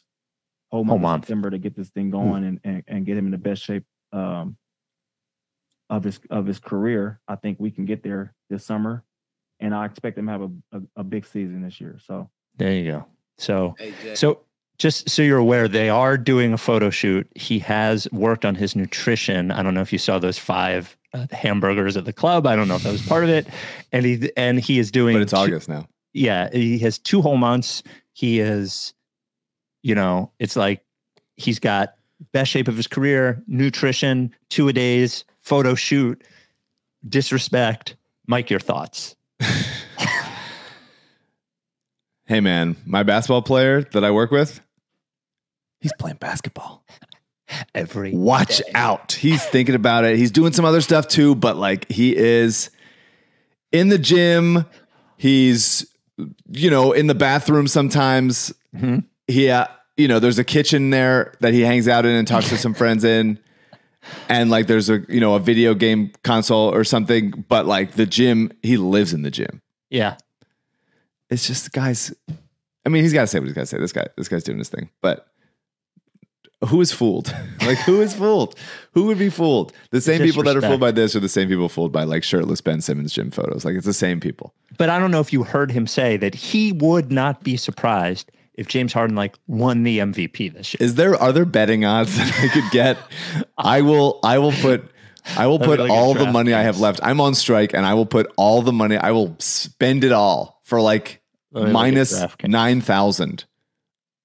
[0.72, 1.24] whole Whole month, month.
[1.24, 3.62] of September to get this thing going and, and and get him in the best
[3.62, 4.58] shape um,
[5.90, 7.20] of his of his career.
[7.28, 9.04] I think we can get there this summer,
[9.60, 11.98] and I expect him to have a, a, a big season this year.
[12.06, 13.06] So There you go.
[13.38, 13.76] So,
[14.16, 14.40] so
[14.78, 17.28] just so you're aware, they are doing a photo shoot.
[17.36, 19.52] He has worked on his nutrition.
[19.52, 22.46] I don't know if you saw those five uh, hamburgers at the club.
[22.48, 23.48] I don't know if that was part of it.
[23.92, 25.16] And he and he is doing.
[25.16, 25.88] But it's two- August now.
[26.14, 27.84] Yeah, he has two whole months.
[28.14, 28.94] He is,
[29.84, 30.84] you know, it's like
[31.36, 31.94] he's got
[32.32, 36.24] best shape of his career, nutrition, two a days, photo shoot,
[37.08, 37.96] disrespect.
[38.26, 39.16] Mike, your thoughts?
[42.26, 44.60] Hey man, my basketball player that I work with,
[45.80, 46.84] he's playing basketball.
[47.74, 48.72] Every Watch day.
[48.76, 49.14] out.
[49.14, 50.18] He's thinking about it.
[50.18, 52.70] He's doing some other stuff too, but like he is
[53.72, 54.66] in the gym.
[55.16, 55.86] He's,
[56.52, 58.54] you know, in the bathroom sometimes.
[58.76, 59.06] Mhm.
[59.28, 62.50] He, uh, you know, there's a kitchen there that he hangs out in and talks
[62.50, 63.40] to some friends in.
[64.30, 68.06] And like there's a, you know, a video game console or something, but like the
[68.06, 69.62] gym, he lives in the gym.
[69.90, 70.18] Yeah,
[71.30, 72.14] It's just guys.
[72.86, 73.78] I mean, he's got to say what he's got to say.
[73.80, 75.28] This guy, this guy's doing his thing, but
[76.66, 77.36] who is fooled?
[77.66, 78.56] like, who is fooled?
[78.94, 79.74] Who would be fooled?
[79.92, 82.24] The same people that are fooled by this are the same people fooled by like
[82.24, 83.66] shirtless Ben Simmons gym photos.
[83.66, 84.54] Like, it's the same people.
[84.78, 88.32] But I don't know if you heard him say that he would not be surprised
[88.58, 90.78] if James Harden like won the MVP this year.
[90.86, 92.98] Is there are there betting odds that I could get?
[93.58, 94.20] I will.
[94.24, 94.92] I will put.
[95.38, 97.00] I will put like all the money I have left.
[97.04, 98.98] I'm on strike, and I will put all the money.
[98.98, 102.50] I will spend it all for like Let me look at minus DraftKings.
[102.50, 103.46] nine thousand.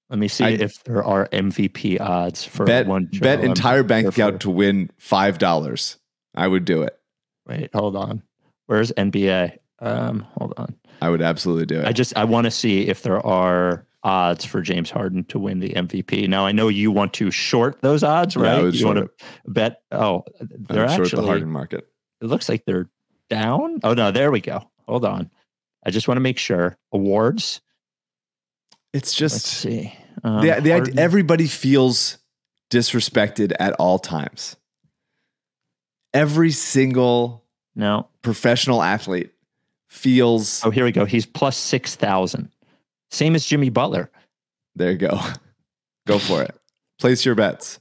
[0.09, 3.09] Let me see I- if there are MVP odds for Bet one.
[3.19, 5.97] bet entire bank account to win five dollars.
[6.35, 6.97] I would do it.
[7.45, 8.23] Wait, hold on.
[8.67, 9.57] Where's NBA?
[9.79, 10.75] Um, hold on.
[11.01, 11.85] I would absolutely do it.
[11.85, 15.59] I just I want to see if there are odds for James Harden to win
[15.59, 16.27] the MVP.
[16.27, 18.63] Now I know you want to short those odds, Yeah, right?
[18.63, 19.09] would you want to
[19.47, 19.81] bet?
[19.91, 21.21] Oh, they're I'm short the.
[21.25, 21.87] Harden market.
[22.21, 22.89] It looks like they're
[23.29, 23.79] down.
[23.83, 24.69] Oh no, there we go.
[24.87, 25.29] Hold on.
[25.85, 26.77] I just want to make sure.
[26.91, 27.61] Awards.
[28.93, 29.93] It's Let's just see.
[30.23, 32.19] Um, the, the idea, everybody feels
[32.69, 34.55] disrespected at all times.
[36.13, 37.43] Every single
[37.75, 38.07] no.
[38.21, 39.31] professional athlete
[39.89, 40.63] feels.
[40.63, 41.05] Oh, here we go.
[41.05, 42.52] He's plus six thousand.
[43.13, 44.09] Same as Jimmy Butler.
[44.75, 45.19] There you go.
[46.07, 46.55] Go for it.
[46.99, 47.79] Place your bets.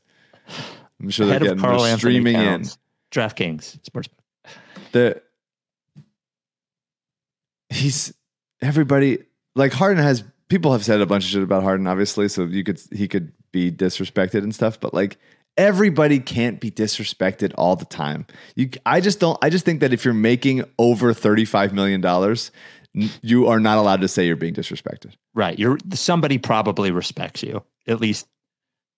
[1.01, 2.67] I'm sure they're getting Carl they're streaming in.
[3.11, 4.09] DraftKings Sports.
[4.93, 5.21] the
[7.71, 8.15] he's
[8.61, 9.19] everybody
[9.57, 12.63] like Harden has people have said a bunch of shit about Harden, obviously, so you
[12.63, 15.17] could he could be disrespected and stuff, but like
[15.57, 18.27] everybody can't be disrespected all the time.
[18.55, 22.53] You I just don't I just think that if you're making over 35 million dollars,
[22.95, 25.13] you are not allowed to say you're being disrespected.
[25.35, 25.59] Right.
[25.59, 28.27] You're somebody probably respects you, at least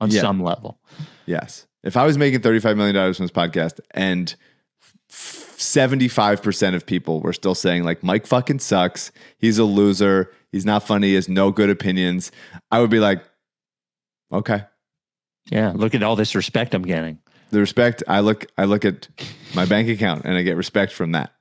[0.00, 0.20] on Yeah.
[0.20, 0.78] some level.
[1.26, 1.66] Yes.
[1.82, 4.34] If I was making $35 million from this podcast and
[5.10, 9.12] 75% of people were still saying, like, Mike fucking sucks.
[9.38, 10.32] He's a loser.
[10.50, 11.08] He's not funny.
[11.08, 12.32] He has no good opinions.
[12.70, 13.22] I would be like,
[14.32, 14.64] okay.
[15.50, 15.72] Yeah.
[15.74, 17.18] Look at all this respect I'm getting.
[17.50, 19.08] The respect, I look, I look at
[19.54, 21.32] my bank account and I get respect from that.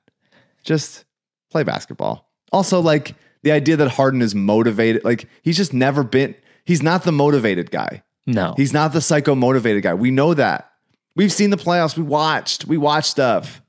[0.62, 1.04] Just
[1.50, 2.30] play basketball.
[2.54, 7.02] Also, like the idea that Harden is motivated, like he's just never been, he's not
[7.02, 8.02] the motivated guy.
[8.26, 8.54] No.
[8.56, 9.94] He's not the psycho motivated guy.
[9.94, 10.70] We know that.
[11.16, 11.96] We've seen the playoffs.
[11.96, 12.64] We watched.
[12.66, 13.60] We watched stuff.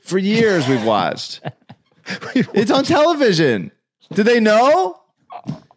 [0.00, 1.40] For years we've watched.
[2.34, 3.72] it's on television.
[4.12, 5.00] Do they know?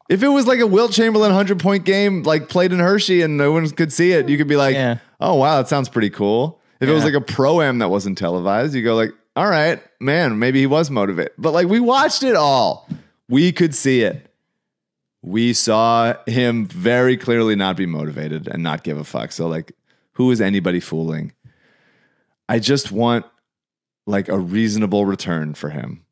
[0.09, 3.37] If it was like a Wilt Chamberlain 100 point game, like played in Hershey and
[3.37, 4.99] no one could see it, you could be like, Yeah.
[5.19, 6.59] oh, wow, that sounds pretty cool.
[6.79, 9.81] If it was like a pro am that wasn't televised, you go like, all right,
[10.01, 11.31] man, maybe he was motivated.
[11.37, 12.89] But like we watched it all.
[13.29, 14.29] We could see it.
[15.21, 19.31] We saw him very clearly not be motivated and not give a fuck.
[19.31, 19.71] So like
[20.11, 21.31] who is anybody fooling?
[22.49, 23.25] I just want
[24.05, 26.03] like a reasonable return for him.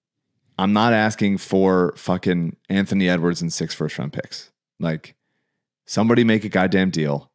[0.58, 4.52] I'm not asking for fucking Anthony Edwards and six first round picks.
[4.80, 5.16] Like
[5.86, 7.30] somebody make a goddamn deal.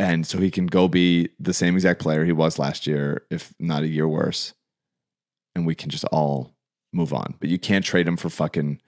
[0.00, 3.52] And so he can go be the same exact player he was last year, if
[3.58, 4.54] not a year worse.
[5.58, 6.54] And we can just all
[6.92, 7.34] move on.
[7.40, 8.80] But you can't trade him for fucking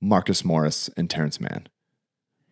[0.00, 1.66] Marcus Morris and Terrence Mann.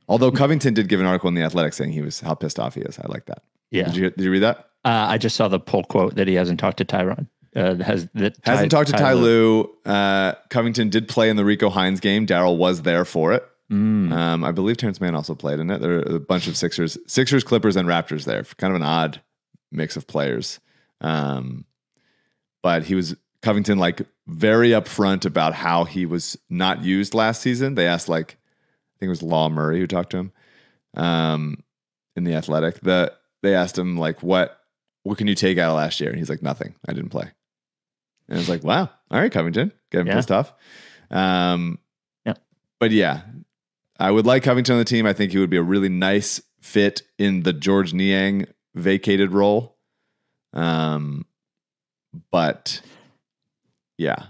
[0.09, 2.75] Although Covington did give an article in the Athletic saying he was how pissed off
[2.75, 2.99] he is.
[2.99, 3.45] I like that.
[3.71, 3.85] Yeah.
[3.85, 4.59] Did you did you read that?
[4.85, 7.29] Uh, I just saw the poll quote that he hasn't talked to Tyronn.
[7.55, 9.71] Uh, has that Hasn't Ty- talked to Ty Lue.
[9.85, 12.27] Uh, Covington did play in the Rico Hines game.
[12.27, 13.45] Daryl was there for it.
[13.71, 14.13] Mm.
[14.13, 15.81] Um, I believe Terrence Mann also played in it.
[15.81, 18.43] There are a bunch of Sixers, Sixers, Clippers, and Raptors there.
[18.43, 19.21] Kind of an odd
[19.71, 20.59] mix of players.
[21.01, 21.65] Um,
[22.63, 27.75] but he was Covington like very upfront about how he was not used last season.
[27.75, 30.33] They asked like, I think it was Law Murray who talked to him
[30.97, 31.63] um,
[32.17, 32.81] in the Athletic.
[32.81, 34.59] The they asked him like, what
[35.05, 36.11] what can you take out of last year?
[36.11, 36.75] And he's like, nothing.
[36.87, 37.31] I didn't play.
[38.29, 40.15] And I was like, wow, all right, Covington, get him Yeah.
[40.17, 40.53] pissed off.
[41.11, 41.79] Um,
[42.27, 42.35] Yeah.
[42.79, 43.23] But yeah,
[43.99, 45.07] I would like Covington on the team.
[45.07, 49.79] I think he would be a really nice fit in the George Niang vacated role.
[50.53, 51.25] Um,
[52.31, 52.83] but
[54.01, 54.25] yeah,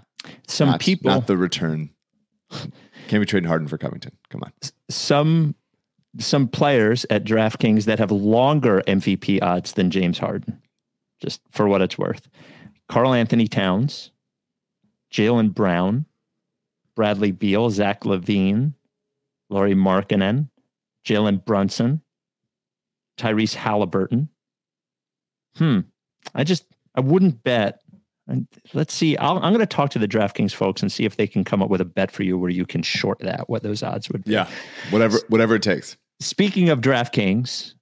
[0.47, 1.91] Some not, people, not the return.
[2.51, 4.11] Can't be trading Harden for Covington.
[4.29, 4.51] Come on.
[4.89, 5.55] some
[6.19, 10.61] some players at DraftKings that have longer MVP odds than James Harden,
[11.21, 12.27] just for what it's worth.
[12.89, 14.11] Karl-Anthony Towns,
[15.09, 16.05] Jaylen Brown,
[16.93, 18.73] Bradley Beal, Zach LaVine,
[19.49, 20.49] Lauri Markkanen,
[21.05, 22.01] Jalen Brunson,
[23.17, 24.27] Tyrese Halliburton.
[25.55, 25.79] Hmm.
[26.35, 27.79] I just I wouldn't bet.
[28.31, 29.17] And let's see.
[29.17, 31.61] I'll, I'm going to talk to the DraftKings folks and see if they can come
[31.61, 33.49] up with a bet for you where you can short that.
[33.49, 34.31] What those odds would be.
[34.31, 34.49] Yeah,
[34.89, 35.97] whatever, whatever it takes.
[36.19, 37.73] Speaking of DraftKings,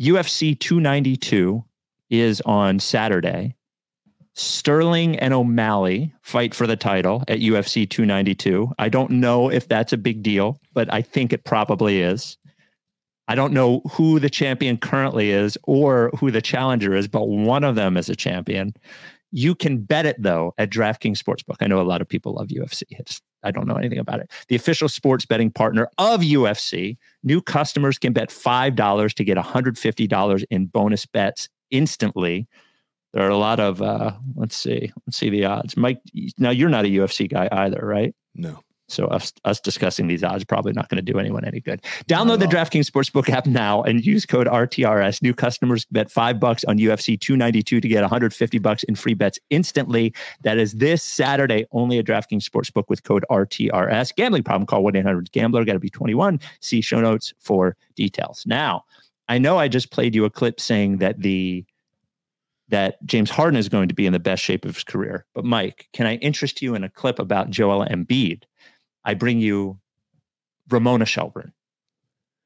[0.00, 1.64] UFC 292
[2.10, 3.56] is on Saturday.
[4.34, 8.72] Sterling and O'Malley fight for the title at UFC 292.
[8.78, 12.38] I don't know if that's a big deal, but I think it probably is.
[13.28, 17.64] I don't know who the champion currently is or who the challenger is, but one
[17.64, 18.74] of them is a champion.
[19.32, 21.56] You can bet it though at DraftKings Sportsbook.
[21.60, 22.82] I know a lot of people love UFC.
[22.92, 23.02] I
[23.44, 24.30] I don't know anything about it.
[24.48, 26.96] The official sports betting partner of UFC.
[27.24, 32.46] New customers can bet $5 to get $150 in bonus bets instantly.
[33.12, 34.92] There are a lot of uh let's see.
[35.06, 35.76] Let's see the odds.
[35.76, 36.00] Mike,
[36.38, 38.14] now you're not a UFC guy either, right?
[38.34, 38.60] No.
[38.92, 41.82] So us, us discussing these odds probably not going to do anyone any good.
[42.06, 42.52] Download the.
[42.52, 45.22] DraftKings Sportsbook app now and use code RTRS.
[45.22, 49.38] New customers bet five bucks on UFC 292 to get 150 bucks in free bets
[49.48, 50.12] instantly.
[50.42, 54.14] That is this Saturday only at DraftKings Sportsbook with code RTRS.
[54.14, 54.66] Gambling problem?
[54.66, 55.64] Call one 800 Gambler.
[55.64, 56.40] Got to be 21.
[56.60, 58.44] See show notes for details.
[58.46, 58.84] Now,
[59.28, 61.64] I know I just played you a clip saying that the
[62.68, 65.26] that James Harden is going to be in the best shape of his career.
[65.34, 68.44] But Mike, can I interest you in a clip about Joel Embiid?
[69.04, 69.78] I bring you
[70.70, 71.52] Ramona Shelburne.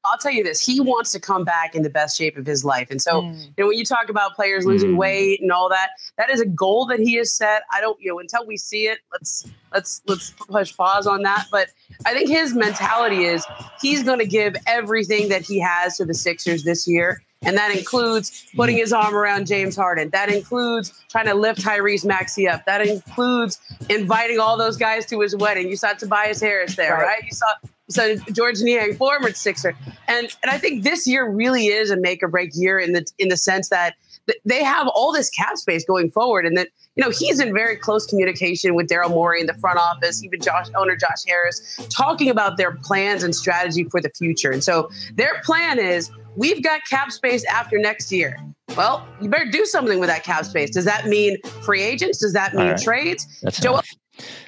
[0.05, 2.63] I'll tell you this: he wants to come back in the best shape of his
[2.63, 4.97] life, and so you know when you talk about players losing Mm.
[4.97, 7.63] weight and all that, that is a goal that he has set.
[7.73, 11.47] I don't, you know, until we see it, let's let's let's push pause on that.
[11.51, 11.69] But
[12.05, 13.45] I think his mentality is
[13.81, 17.21] he's going to give everything that he has to the Sixers this year.
[17.43, 20.09] And that includes putting his arm around James Harden.
[20.09, 22.65] That includes trying to lift Tyrese Maxey up.
[22.65, 25.69] That includes inviting all those guys to his wedding.
[25.69, 27.03] You saw Tobias Harris there, Right.
[27.05, 27.23] right?
[27.23, 27.47] You saw
[27.89, 29.73] so George Niang, former Sixer,
[30.09, 33.05] and and I think this year really is a make or break year in the
[33.17, 33.93] in the sense that
[34.27, 37.53] th- they have all this cap space going forward, and that you know he's in
[37.53, 41.77] very close communication with Daryl Morey in the front office, even Josh owner Josh Harris,
[41.89, 44.51] talking about their plans and strategy for the future.
[44.51, 48.37] And so their plan is we've got cap space after next year.
[48.77, 50.69] Well, you better do something with that cap space.
[50.69, 52.19] Does that mean free agents?
[52.19, 52.81] Does that mean All right.
[52.81, 53.27] trades?
[53.41, 53.89] That's Joel- enough.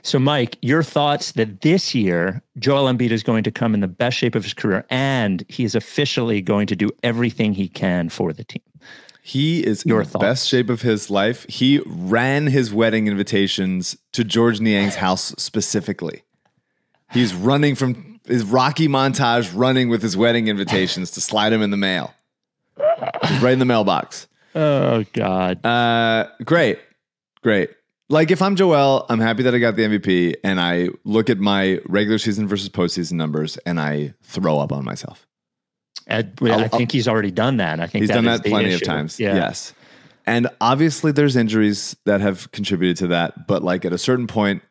[0.02, 3.88] So, Mike, your thoughts that this year Joel Embiid is going to come in the
[3.88, 8.10] best shape of his career, and he is officially going to do everything he can
[8.10, 8.64] for the team.
[9.22, 10.24] He is Your in the thoughts.
[10.24, 11.46] best shape of his life.
[11.48, 16.24] He ran his wedding invitations to George Niang's house specifically.
[17.12, 21.72] He's running from his Rocky montage, running with his wedding invitations to slide him in
[21.72, 22.14] the mail,
[22.78, 24.28] right in the mailbox.
[24.56, 25.66] Oh God!
[25.66, 26.80] Uh, great,
[27.42, 27.72] great.
[28.08, 31.38] Like if I'm Joel, I'm happy that I got the MVP, and I look at
[31.38, 35.28] my regular season versus postseason numbers, and I throw up on myself.
[36.10, 37.80] I, I think he's already done that.
[37.80, 39.20] I think He's done that plenty of times.
[39.20, 39.36] Yeah.
[39.36, 39.74] Yes.
[40.26, 44.62] And obviously there's injuries that have contributed to that, but like at a certain point,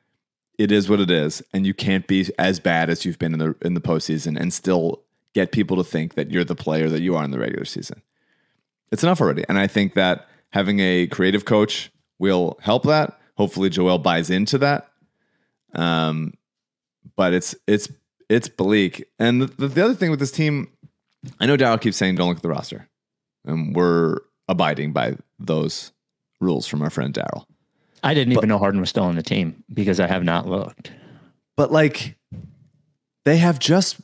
[0.59, 3.38] it is what it is, and you can't be as bad as you've been in
[3.38, 5.02] the in the postseason and still
[5.34, 8.02] get people to think that you're the player that you are in the regular season.
[8.90, 9.44] It's enough already.
[9.48, 13.18] And I think that having a creative coach will help that.
[13.36, 14.88] Hopefully Joel buys into that.
[15.74, 16.34] Um,
[17.16, 17.88] but it's it's
[18.28, 19.04] it's bleak.
[19.18, 20.68] And the, the other thing with this team,
[21.38, 22.88] I know Daryl keeps saying don't look at the roster,
[23.44, 25.92] and we're abiding by those
[26.40, 27.44] rules from our friend Daryl.
[28.03, 30.46] I didn't But- even know Harden was still on the team because I have not
[30.49, 30.92] looked.
[31.57, 32.16] But like
[33.24, 34.01] they have just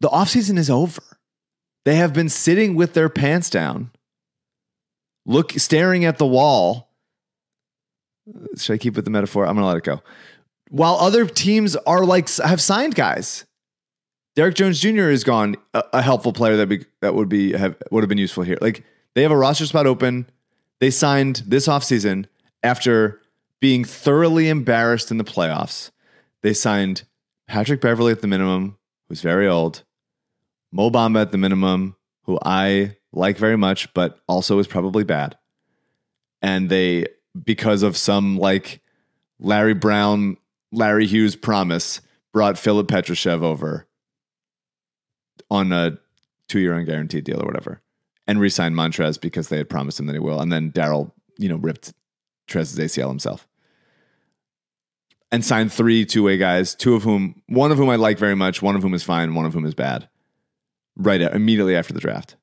[0.00, 1.00] the offseason is over.
[1.84, 3.90] They have been sitting with their pants down,
[5.26, 6.90] look staring at the wall.
[8.56, 9.46] Should I keep with the metaphor?
[9.46, 10.02] I'm gonna let it go.
[10.70, 13.44] While other teams are like have signed guys.
[14.34, 15.10] Derek Jones Jr.
[15.10, 18.18] is gone, a, a helpful player that be, that would be have would have been
[18.18, 18.58] useful here.
[18.60, 18.82] Like
[19.14, 20.28] they have a roster spot open.
[20.80, 22.26] They signed this offseason
[22.64, 23.20] after
[23.60, 25.90] being thoroughly embarrassed in the playoffs.
[26.42, 27.04] They signed
[27.46, 28.76] Patrick Beverley at the minimum,
[29.08, 29.84] who's very old,
[30.72, 35.38] Mo Bamba at the minimum, who I like very much, but also is probably bad.
[36.42, 37.06] And they,
[37.44, 38.82] because of some like
[39.38, 40.36] Larry Brown,
[40.72, 42.00] Larry Hughes promise,
[42.32, 43.86] brought Filip Petrusev over
[45.50, 45.98] on a
[46.48, 47.80] two year unguaranteed deal or whatever
[48.26, 50.40] and re signed Montrez because they had promised him that he will.
[50.40, 51.92] And then Daryl, you know, ripped
[52.46, 53.46] Trez's ACL himself
[55.30, 58.36] and signed three two way guys, two of whom, one of whom I like very
[58.36, 60.08] much, one of whom is fine, one of whom is bad,
[60.96, 62.36] right immediately after the draft.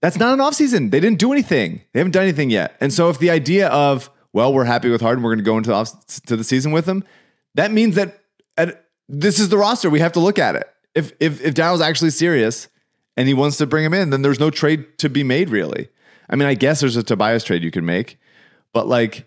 [0.00, 0.90] That's not an offseason.
[0.90, 1.82] They didn't do anything.
[1.92, 2.76] They haven't done anything yet.
[2.80, 5.58] And so if the idea of, well, we're happy with Harden, we're going to go
[5.58, 7.04] into the, off, to the season with him,
[7.54, 8.20] that means that
[8.56, 9.90] at, this is the roster.
[9.90, 10.66] We have to look at it.
[10.94, 12.68] If if if Daryl's actually serious
[13.16, 15.88] and he wants to bring him in, then there's no trade to be made really.
[16.28, 18.18] I mean, I guess there's a Tobias trade you can make,
[18.72, 19.26] but like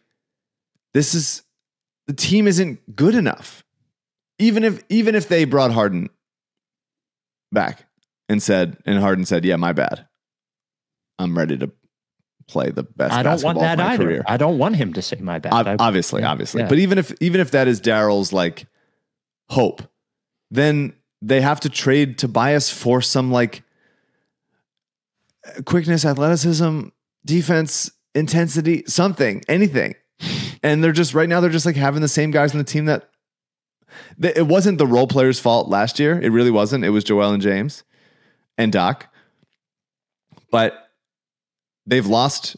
[0.93, 1.43] this is
[2.07, 3.63] the team isn't good enough.
[4.39, 6.09] Even if even if they brought Harden
[7.51, 7.85] back
[8.29, 10.07] and said and Harden said, "Yeah, my bad.
[11.19, 11.71] I'm ready to
[12.47, 14.03] play the best I don't want that my either.
[14.03, 15.53] career." I don't want him to say my bad.
[15.67, 16.61] I- obviously, yeah, obviously.
[16.61, 16.67] yeah.
[16.67, 18.65] But even if even if that is Daryl's like
[19.49, 19.83] hope,
[20.51, 23.63] then they have to trade Tobias for some like
[25.65, 26.87] quickness, athleticism,
[27.25, 29.95] defense, intensity, something, anything.
[30.61, 32.85] And they're just right now they're just like having the same guys on the team
[32.85, 33.09] that
[34.21, 36.19] th- it wasn't the role players' fault last year.
[36.21, 36.85] It really wasn't.
[36.85, 37.83] It was Joel and James
[38.57, 39.13] and Doc.
[40.51, 40.89] But
[41.85, 42.55] they've lost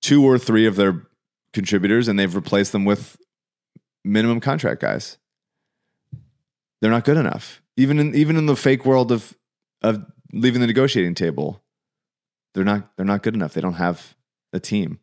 [0.00, 1.06] two or three of their
[1.52, 3.16] contributors and they've replaced them with
[4.04, 5.18] minimum contract guys.
[6.80, 7.62] They're not good enough.
[7.76, 9.34] Even in even in the fake world of
[9.80, 11.62] of leaving the negotiating table,
[12.54, 13.54] they're not they're not good enough.
[13.54, 14.14] They don't have
[14.52, 14.98] a team.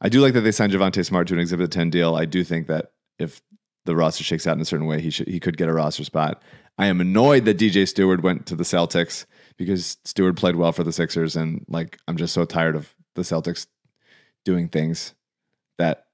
[0.00, 2.16] I do like that they signed Javonte Smart to an Exhibit 10 deal.
[2.16, 3.40] I do think that if
[3.86, 6.04] the roster shakes out in a certain way, he should he could get a roster
[6.04, 6.42] spot.
[6.78, 9.24] I am annoyed that DJ Stewart went to the Celtics
[9.56, 13.22] because Stewart played well for the Sixers, and like I'm just so tired of the
[13.22, 13.66] Celtics
[14.44, 15.14] doing things
[15.78, 16.06] that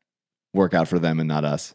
[0.54, 1.74] work out for them and not us.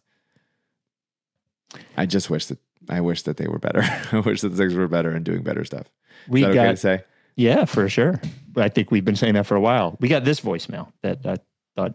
[1.97, 3.81] I just wish that I wish that they were better.
[4.11, 5.87] I wish that the Sixers were better and doing better stuff.
[6.29, 7.03] We got okay to say?
[7.37, 8.19] Yeah for sure.
[8.51, 9.95] But I think we've been saying that for a while.
[10.01, 11.37] We got this voicemail that I
[11.75, 11.93] thought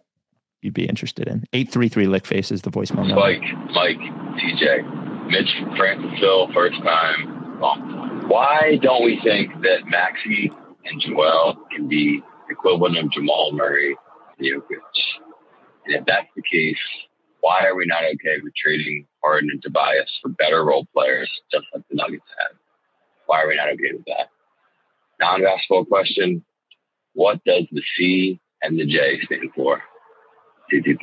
[0.62, 1.44] you'd be interested in.
[1.52, 3.16] Eight three three lick face is the voicemail number.
[3.16, 3.98] Mike, Mike,
[4.38, 7.58] TJ, Mitch Francisville, first time.
[8.28, 10.50] Why don't we think that Maxey
[10.84, 13.96] and Joel can be equivalent of Jamal Murray
[14.38, 14.78] and Jokic?
[15.86, 16.78] And if that's the case,
[17.40, 21.66] why are we not okay with trading Harden and Tobias for better role players, just
[21.74, 22.56] like the Nuggets have?
[23.26, 24.28] Why are we not okay with that?
[25.22, 26.44] Non-basketball question:
[27.14, 29.82] What does the C and the J stand for?
[30.72, 30.98] TTP.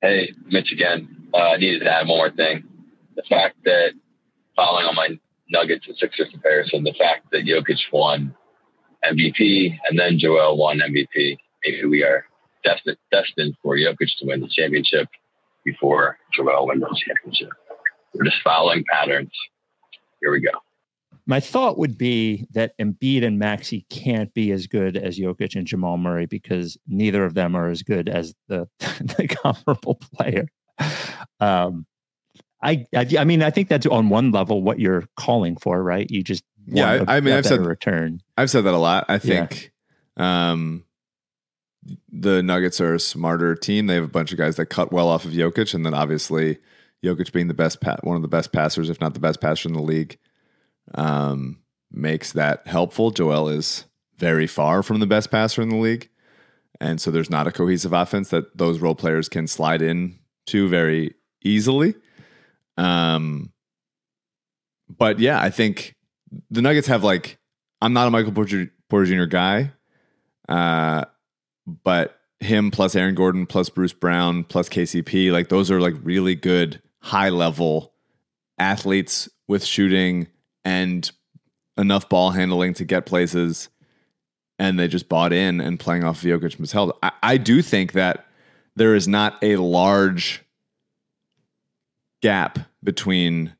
[0.00, 1.28] Hey, Mitch again.
[1.34, 2.64] Uh, I needed to add one more thing.
[3.16, 3.90] The fact that,
[4.56, 5.08] following on my
[5.50, 8.34] Nuggets and Sixers comparison, the fact that Jokic won
[9.04, 12.24] MVP and then Joel won MVP, maybe we are
[12.64, 15.08] destined, destined for Jokic to win the championship
[15.64, 17.50] before Joel wins the championship.
[18.14, 19.32] We're just following patterns.
[20.20, 20.50] Here we go.
[21.26, 25.66] My thought would be that Embiid and Maxey can't be as good as Jokic and
[25.66, 30.46] Jamal Murray because neither of them are as good as the, the comparable player.
[31.40, 31.86] Um,
[32.62, 36.10] I, I I mean I think that's on one level what you're calling for, right?
[36.10, 38.20] You just Yeah, I- mean, I've said- return.
[38.36, 39.06] I've said that a lot.
[39.08, 39.18] I Yeah.
[39.18, 39.72] think
[40.16, 40.84] um,
[42.12, 43.86] the Nuggets are a smarter team.
[43.86, 46.58] They have a bunch of guys that cut well off of Jokic, and then obviously
[47.02, 49.68] Jokic being the best, pa- one of the best passers, if not the best passer
[49.68, 50.18] in the league,
[50.94, 51.60] um,
[51.90, 53.10] makes that helpful.
[53.10, 53.84] Joel is
[54.16, 56.08] very far from the best passer in the league,
[56.80, 60.68] and so there's not a cohesive offense that those role players can slide in to
[60.68, 61.94] very easily.
[62.76, 63.52] Um,
[64.88, 65.96] but yeah, I think
[66.50, 67.38] the Nuggets have like
[67.80, 69.24] I'm not a Michael Porter, Porter Jr.
[69.24, 69.72] guy,
[70.48, 71.04] uh,
[71.84, 76.34] but him plus Aaron Gordon plus Bruce Brown plus KCP, like those are like really
[76.34, 77.92] good high level
[78.58, 80.26] athletes with shooting
[80.64, 81.10] and
[81.76, 83.68] enough ball handling to get places.
[84.58, 86.92] And they just bought in and playing off Jokic and Mattel.
[87.02, 88.26] I, I do think that
[88.76, 90.44] there is not a large
[92.20, 93.54] gap between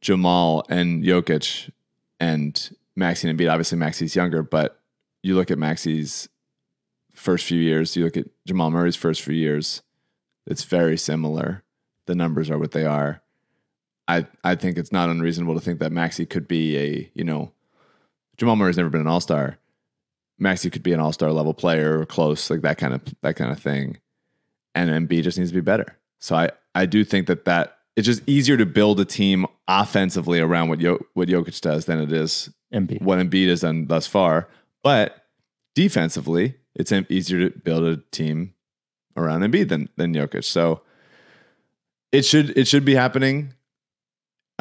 [0.00, 1.70] Jamal and Jokic
[2.18, 3.50] and Maxey and Embiid.
[3.50, 4.80] Obviously, Maxey's younger, but
[5.22, 6.28] you look at Maxey's
[7.14, 9.82] first few years, you look at Jamal Murray's first few years,
[10.46, 11.62] it's very similar.
[12.06, 13.22] The numbers are what they are.
[14.08, 17.52] I I think it's not unreasonable to think that Maxey could be a, you know,
[18.36, 19.58] Jamal Murray's never been an all-star.
[20.38, 23.52] Maxey could be an all-star level player or close, like that kind of that kind
[23.52, 23.98] of thing.
[24.74, 25.98] And Embiid just needs to be better.
[26.20, 30.40] So I I do think that that it's just easier to build a team offensively
[30.40, 33.02] around what Yo, what Jokic does than it is Embiid.
[33.02, 34.48] what Embiid has done thus far.
[34.82, 35.26] But
[35.74, 38.54] defensively, it's easier to build a team
[39.16, 40.44] around Embiid than than Jokic.
[40.44, 40.80] So
[42.10, 43.54] it should it should be happening.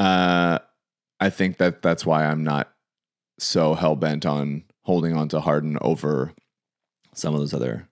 [0.02, 0.58] Uh,
[1.20, 2.74] I think that that's why I'm not
[3.38, 6.34] so hell bent on holding on to Harden over
[7.14, 7.88] some of those other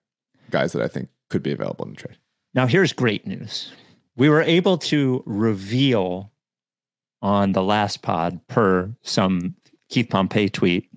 [0.50, 2.18] guys that I think could be available in the trade.
[2.52, 3.70] Now, here's great news.
[4.16, 6.32] We were able to reveal
[7.22, 9.54] on the last pod, per some
[9.88, 10.90] Keith Pompey tweet,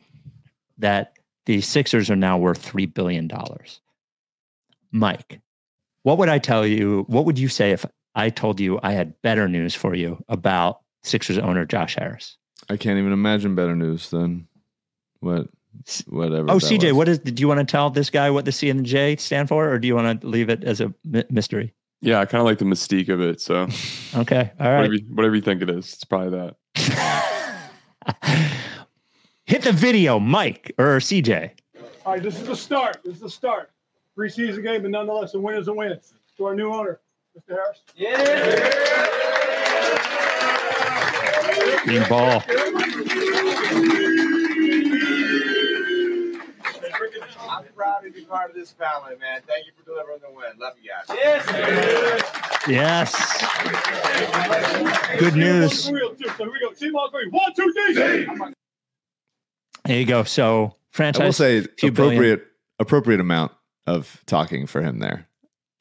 [0.80, 1.14] that
[1.45, 3.30] the Sixers are now worth $3 billion.
[4.91, 5.41] Mike,
[6.01, 7.03] what would I tell you?
[7.05, 7.86] What would you say if
[8.16, 12.38] I told you I had better news for you about Sixers owner Josh Harris?
[12.70, 14.47] I can't even imagine better news than
[15.20, 15.47] what
[16.08, 16.51] whatever.
[16.51, 16.93] Oh, CJ, was.
[16.93, 17.20] what is?
[17.20, 19.70] Do you want to tell this guy what the C and the J stand for,
[19.70, 20.93] or do you want to leave it as a
[21.30, 21.74] mystery?
[22.01, 23.39] Yeah, I kind of like the mystique of it.
[23.41, 23.68] So
[24.16, 24.78] Okay, all right.
[24.78, 26.56] whatever, you, whatever you think it is, it's probably that.
[29.45, 31.51] Hit the video, Mike or CJ.
[32.06, 32.99] All right, this is the start.
[33.04, 33.72] This is the start.
[34.18, 35.97] Preseason game, but nonetheless, a win is a win.
[36.38, 36.99] To our new owner,
[37.38, 37.56] Mr.
[37.56, 37.82] Harris.
[41.86, 42.43] Green ball.
[47.49, 49.41] I'm proud to be part of this family, man.
[49.47, 50.57] Thank you for delivering the win.
[50.59, 51.05] Love you guys.
[51.16, 51.45] Yes.
[52.68, 53.14] Yes.
[55.20, 55.88] Good news.
[55.88, 56.28] Three on two.
[56.30, 56.72] So here we go.
[56.74, 57.30] Team on three.
[57.30, 58.53] One, two, three.
[59.86, 60.24] There you go.
[60.24, 61.22] So franchise.
[61.22, 62.14] I will say few billion.
[62.14, 62.47] appropriate
[62.80, 63.51] appropriate amount
[63.86, 65.28] of talking for him there.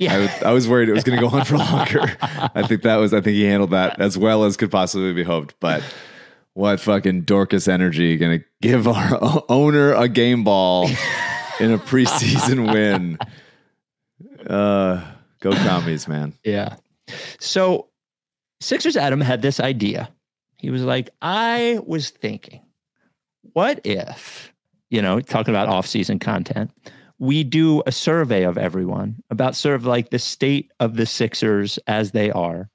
[0.02, 0.14] Yeah.
[0.14, 2.16] I, was, I was worried it was going to go on for longer.
[2.22, 5.22] I think that was I think he handled that as well as could possibly be
[5.22, 5.54] hoped.
[5.60, 5.82] But
[6.54, 10.88] what fucking Dorcas energy going to give our owner a game ball
[11.60, 13.18] in a preseason win?
[14.46, 15.04] Uh,
[15.40, 16.34] go commies, man.
[16.44, 16.76] Yeah.
[17.38, 17.88] So
[18.60, 20.10] Sixers Adam had this idea.
[20.58, 22.62] He was like, I was thinking,
[23.52, 24.52] what if,
[24.90, 26.70] you know, talking about off-season content,
[27.22, 31.78] we do a survey of everyone about sort of like the state of the Sixers
[31.86, 32.68] as they are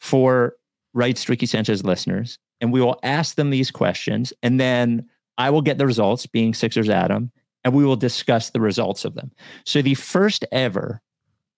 [0.00, 0.56] for
[0.94, 2.40] Right Ricky Sanchez listeners.
[2.60, 4.32] And we will ask them these questions.
[4.42, 7.30] And then I will get the results, being Sixers Adam,
[7.62, 9.30] and we will discuss the results of them.
[9.64, 11.00] So the first ever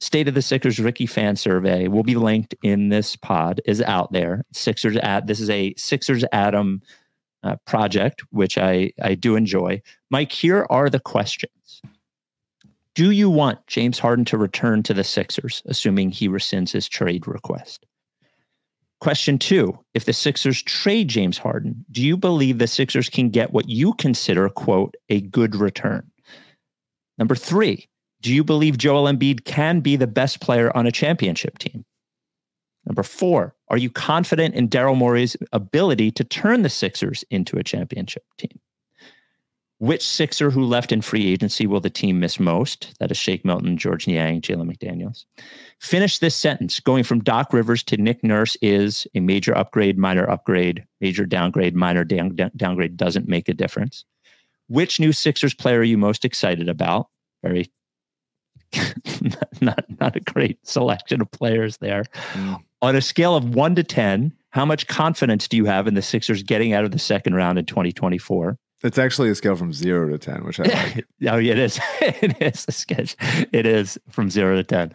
[0.00, 4.12] State of the Sixers Ricky fan survey will be linked in this pod is out
[4.12, 4.44] there.
[4.52, 6.82] Sixers at this is a Sixers Adam
[7.42, 9.80] uh, project, which I I do enjoy.
[10.10, 11.80] Mike, here are the questions.
[12.96, 17.28] Do you want James Harden to return to the Sixers, assuming he rescinds his trade
[17.28, 17.84] request?
[19.00, 23.52] Question two If the Sixers trade James Harden, do you believe the Sixers can get
[23.52, 26.10] what you consider, quote, a good return?
[27.18, 27.86] Number three,
[28.22, 31.84] do you believe Joel Embiid can be the best player on a championship team?
[32.86, 37.62] Number four, are you confident in Daryl Morey's ability to turn the Sixers into a
[37.62, 38.58] championship team?
[39.78, 42.94] Which Sixer who left in free agency will the team miss most?
[42.98, 45.26] That is Shake Milton, George Niang, Jalen McDaniels.
[45.80, 46.80] Finish this sentence.
[46.80, 51.76] Going from Doc Rivers to Nick Nurse is a major upgrade, minor upgrade, major downgrade,
[51.76, 54.06] minor down, down- downgrade doesn't make a difference.
[54.68, 57.08] Which new Sixers player are you most excited about?
[57.42, 57.70] Very
[59.60, 62.04] not not a great selection of players there.
[62.32, 62.62] Mm.
[62.82, 66.02] On a scale of one to ten, how much confidence do you have in the
[66.02, 68.58] Sixers getting out of the second round in 2024?
[68.82, 70.62] It's actually a scale from zero to ten, which I
[70.94, 71.06] like.
[71.28, 71.80] oh, yeah, it is.
[72.00, 73.16] it is a sketch.
[73.52, 74.92] It is from zero to ten.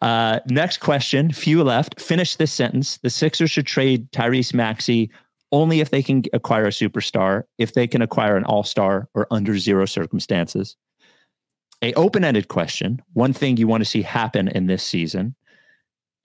[0.00, 1.32] Uh, next question.
[1.32, 2.00] Few left.
[2.00, 2.98] Finish this sentence.
[2.98, 5.10] The Sixers should trade Tyrese Maxey
[5.50, 9.58] only if they can acquire a superstar, if they can acquire an all-star, or under
[9.58, 10.76] zero circumstances.
[11.80, 13.00] A open-ended question.
[13.14, 15.34] One thing you want to see happen in this season.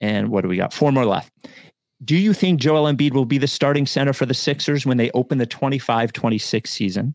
[0.00, 0.74] And what do we got?
[0.74, 1.32] Four more left.
[2.04, 5.10] Do you think Joel Embiid will be the starting center for the Sixers when they
[5.12, 7.14] open the 25 26 season?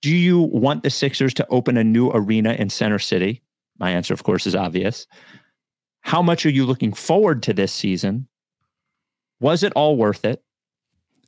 [0.00, 3.42] Do you want the Sixers to open a new arena in Center City?
[3.78, 5.06] My answer, of course, is obvious.
[6.00, 8.28] How much are you looking forward to this season?
[9.40, 10.42] Was it all worth it?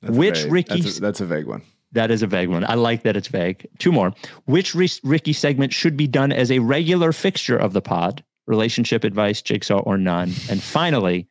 [0.03, 0.45] That's Which.
[0.45, 1.63] Ricky- That's a, that's a vague one.
[1.93, 2.65] That is a vague one.
[2.65, 3.69] I like that it's vague.
[3.79, 4.13] Two more.
[4.47, 8.25] Which Ri- Ricky segment should be done as a regular fixture of the pod?
[8.47, 10.33] Relationship advice, jigsaw, or none?
[10.51, 11.29] And finally,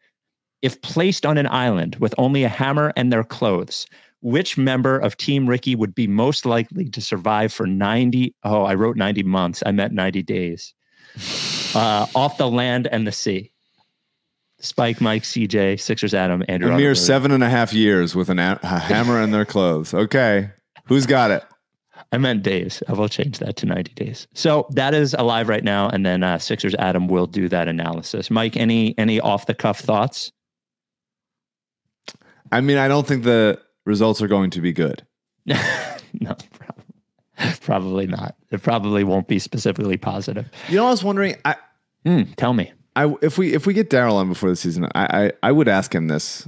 [0.63, 3.85] if placed on an island with only a hammer and their clothes,
[4.21, 8.33] which member of Team Ricky would be most likely to survive for 90?
[8.43, 9.61] Oh, I wrote 90 months.
[9.65, 10.73] I meant 90 days.
[11.75, 13.51] Uh, off the land and the sea.
[14.59, 16.71] Spike, Mike, CJ, Sixers, Adam, Andrew.
[16.71, 19.91] A mere seven and a half years with an a, a hammer in their clothes.
[19.91, 20.51] Okay.
[20.85, 21.43] Who's got it?
[22.11, 22.83] I meant days.
[22.87, 24.27] I will change that to 90 days.
[24.35, 25.89] So that is alive right now.
[25.89, 28.29] And then uh, Sixers Adam will do that analysis.
[28.29, 30.31] Mike, any any off the cuff thoughts?
[32.53, 35.05] I mean, I don't think the results are going to be good.
[35.45, 35.55] no,
[36.51, 38.35] probably, probably not.
[38.51, 40.49] It probably won't be specifically positive.
[40.69, 41.35] You know, I was wondering.
[41.43, 41.55] I
[42.05, 42.71] Hmm, tell me.
[42.95, 45.67] I if we if we get Daryl on before the season, I, I I would
[45.67, 46.47] ask him this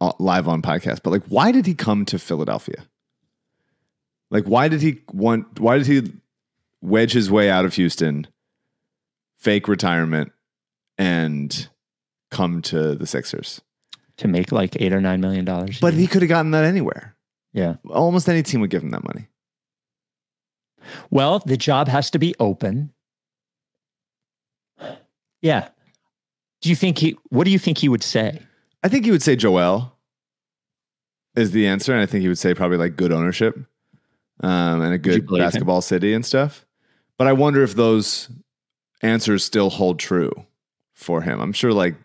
[0.00, 1.00] uh, live on podcast.
[1.02, 2.86] But like, why did he come to Philadelphia?
[4.30, 5.58] Like, why did he want?
[5.58, 6.12] Why did he
[6.80, 8.26] wedge his way out of Houston,
[9.36, 10.32] fake retirement,
[10.96, 11.68] and
[12.30, 13.60] come to the Sixers?
[14.22, 15.78] To make like eight or nine million dollars.
[15.80, 17.14] But he could have gotten that anywhere.
[17.52, 17.76] yeah.
[17.88, 19.28] Almost any team would give him that money.
[21.10, 22.92] Well, the job has to be open.
[25.40, 25.68] Yeah.
[26.60, 28.40] Do you think he what do you think he would say?
[28.82, 29.96] I think he would say Joel
[31.34, 33.56] is the answer, and I think he would say probably like good ownership
[34.40, 35.46] um, and a good believe him?
[35.46, 36.64] basketball city and stuff.
[37.18, 38.28] But I wonder if those
[39.02, 40.30] answers still hold true
[40.94, 41.40] for him.
[41.40, 41.96] I'm sure like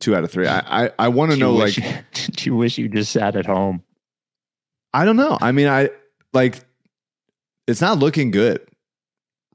[0.00, 0.46] two out of three.
[0.46, 3.36] I I, I want to know like wish you- do you wish you just sat
[3.36, 3.82] at home?
[4.94, 5.36] I don't know.
[5.40, 5.90] I mean I
[6.32, 6.60] like
[7.66, 8.60] it's not looking good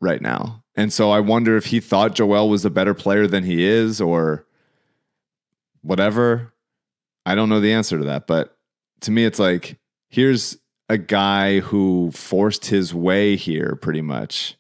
[0.01, 0.63] right now.
[0.75, 4.01] And so I wonder if he thought Joel was a better player than he is
[4.01, 4.45] or
[5.81, 6.53] whatever.
[7.25, 8.57] I don't know the answer to that, but
[9.01, 9.77] to me it's like
[10.09, 10.57] here's
[10.89, 14.57] a guy who forced his way here pretty much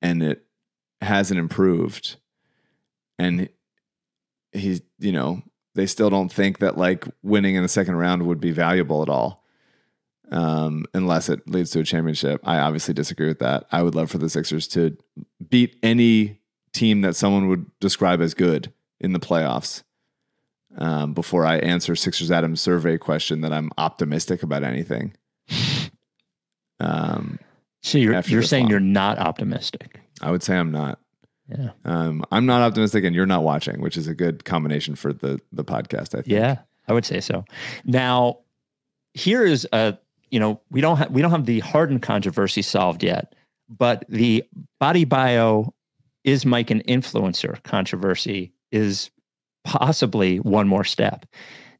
[0.00, 0.44] and it
[1.00, 2.16] hasn't improved.
[3.18, 3.48] And
[4.56, 5.42] he's, you know,
[5.74, 9.08] they still don't think that like winning in the second round would be valuable at
[9.08, 9.44] all
[10.30, 12.40] um, unless it leads to a championship.
[12.44, 13.66] I obviously disagree with that.
[13.70, 14.96] I would love for the Sixers to
[15.48, 16.40] beat any
[16.72, 19.82] team that someone would describe as good in the playoffs.
[20.78, 25.14] Um, before I answer Sixers Adams survey question that I'm optimistic about anything.
[26.78, 27.38] Um,
[27.82, 30.00] So you're you're saying you're not optimistic.
[30.20, 30.98] I would say I'm not.
[31.48, 31.70] Yeah.
[31.84, 35.40] Um, I'm not optimistic, and you're not watching, which is a good combination for the
[35.52, 36.14] the podcast.
[36.14, 36.28] I think.
[36.28, 37.44] Yeah, I would say so.
[37.84, 38.38] Now,
[39.14, 39.96] here is a
[40.30, 43.34] you know we don't have we don't have the Harden controversy solved yet,
[43.68, 44.44] but the
[44.80, 45.72] body bio
[46.24, 49.10] is Mike an influencer controversy is
[49.64, 51.26] possibly one more step.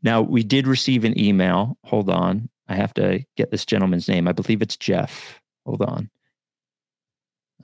[0.02, 1.76] Now we did receive an email.
[1.84, 4.28] Hold on, I have to get this gentleman's name.
[4.28, 5.40] I believe it's Jeff.
[5.64, 6.10] Hold on.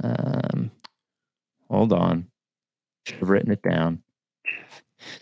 [0.02, 0.72] Um,
[1.72, 2.26] hold on.
[3.06, 4.02] Should have written it down.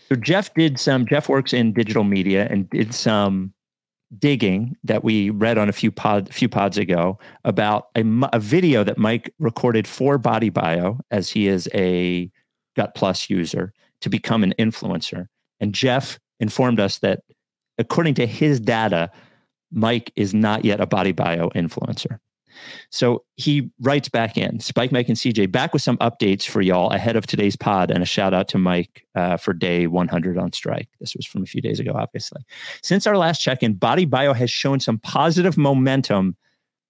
[0.09, 1.07] So Jeff did some.
[1.07, 3.53] Jeff works in digital media and did some
[4.19, 8.83] digging that we read on a few pod few pods ago about a, a video
[8.83, 12.29] that Mike recorded for Body Bio as he is a
[12.75, 15.27] Gut Plus user to become an influencer.
[15.59, 17.21] And Jeff informed us that
[17.77, 19.09] according to his data,
[19.71, 22.19] Mike is not yet a Body Bio influencer.
[22.89, 26.91] So he writes back in Spike, Mike, and CJ back with some updates for y'all
[26.91, 30.53] ahead of today's pod, and a shout out to Mike uh, for day 100 on
[30.53, 30.89] strike.
[30.99, 32.41] This was from a few days ago, obviously.
[32.81, 36.35] Since our last check in, Body Bio has shown some positive momentum,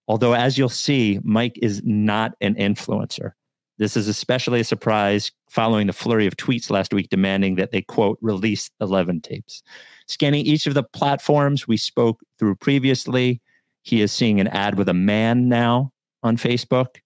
[0.07, 3.32] although, as you'll see, Mike is not an influencer.
[3.82, 7.82] This is especially a surprise following the flurry of tweets last week demanding that they,
[7.82, 9.64] quote, release 11 tapes.
[10.07, 13.41] Scanning each of the platforms we spoke through previously,
[13.82, 15.91] he is seeing an ad with a man now
[16.23, 16.97] on Facebook,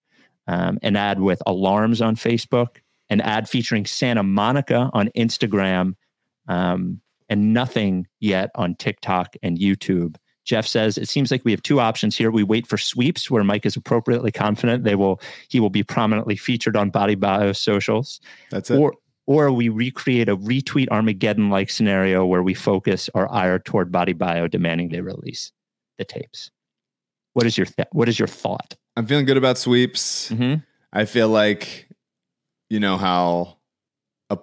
[0.47, 2.77] um, an ad with alarms on Facebook,
[3.09, 5.93] an ad featuring Santa Monica on Instagram,
[6.47, 10.15] um, and nothing yet on TikTok and YouTube.
[10.43, 12.29] Jeff says it seems like we have two options here.
[12.29, 15.19] We wait for sweeps where Mike is appropriately confident they will
[15.49, 18.21] he will be prominently featured on Body Bio socials,
[18.51, 18.77] That's it.
[18.79, 18.93] or
[19.25, 24.13] or we recreate a retweet Armageddon like scenario where we focus our ire toward Body
[24.13, 25.51] Bio demanding they release
[25.97, 26.51] the tapes.
[27.35, 28.75] What is your th- what is your thought?
[28.95, 30.31] I'm feeling good about sweeps.
[30.31, 30.63] Mhm.
[30.93, 31.89] I feel like,
[32.69, 33.57] you know how,
[34.29, 34.37] a,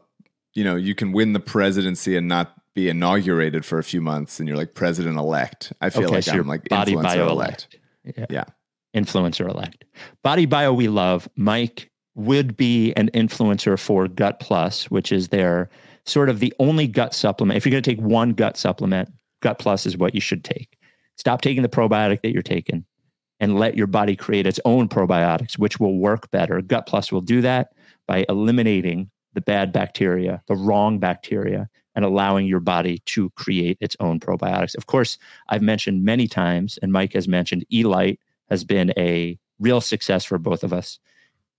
[0.55, 4.39] you know, you can win the presidency and not be inaugurated for a few months,
[4.39, 5.73] and you're like president elect.
[5.81, 7.79] I feel Okay, like so I'm like Body influencer Bio elect.
[8.05, 8.27] Yeah.
[8.29, 8.45] Yeah.
[8.95, 9.85] Influencer elect.
[10.23, 11.27] Body Bio we love.
[11.35, 15.71] Mike would be an influencer for Gut Plus, which is their
[16.05, 17.57] sort of the only gut supplement.
[17.57, 19.09] If you're going to take one gut supplement,
[19.41, 20.77] Gut Plus is what you should take.
[21.17, 22.85] Stop taking the probiotic that you're taking
[23.41, 26.61] and let your body create its own probiotics, which will work better.
[26.63, 27.73] Gut Plus will do that
[28.07, 33.97] by eliminating the bad bacteria, the wrong bacteria, and allowing your body to create its
[34.01, 34.77] own probiotics.
[34.77, 39.81] Of course, I've mentioned many times, and Mike has mentioned, Elite has been a real
[39.81, 40.99] success for both of us.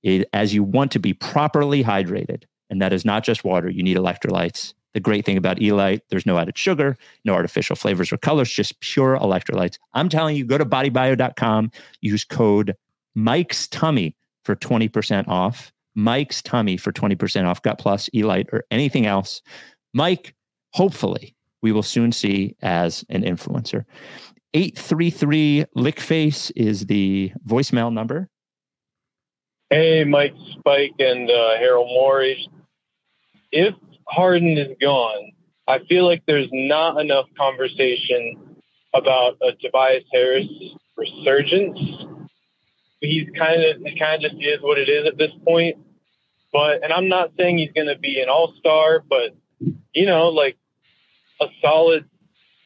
[0.01, 3.83] It, as you want to be properly hydrated, and that is not just water, you
[3.83, 4.73] need electrolytes.
[4.93, 8.79] The great thing about Elite, there's no added sugar, no artificial flavors or colors, just
[8.79, 9.77] pure electrolytes.
[9.93, 11.71] I'm telling you, go to bodybio.com,
[12.01, 12.75] use code
[13.15, 15.71] Mike's Tummy for 20% off.
[15.95, 19.41] Mike's Tummy for 20% off Gut Plus, Elite, or anything else.
[19.93, 20.35] Mike,
[20.73, 23.85] hopefully, we will soon see as an influencer.
[24.53, 28.29] 833 Lickface is the voicemail number.
[29.69, 32.47] Hey, Mike Spike and uh, Harold Morris.
[33.51, 33.73] If
[34.07, 35.31] Harden is gone,
[35.67, 38.57] I feel like there's not enough conversation
[38.93, 40.47] about a Tobias Harris
[40.97, 41.79] resurgence.
[42.99, 45.77] He's kind of it kind of just is what it is at this point.
[46.51, 49.35] But and I'm not saying he's going to be an all star, but
[49.93, 50.57] you know, like
[51.41, 52.05] a solid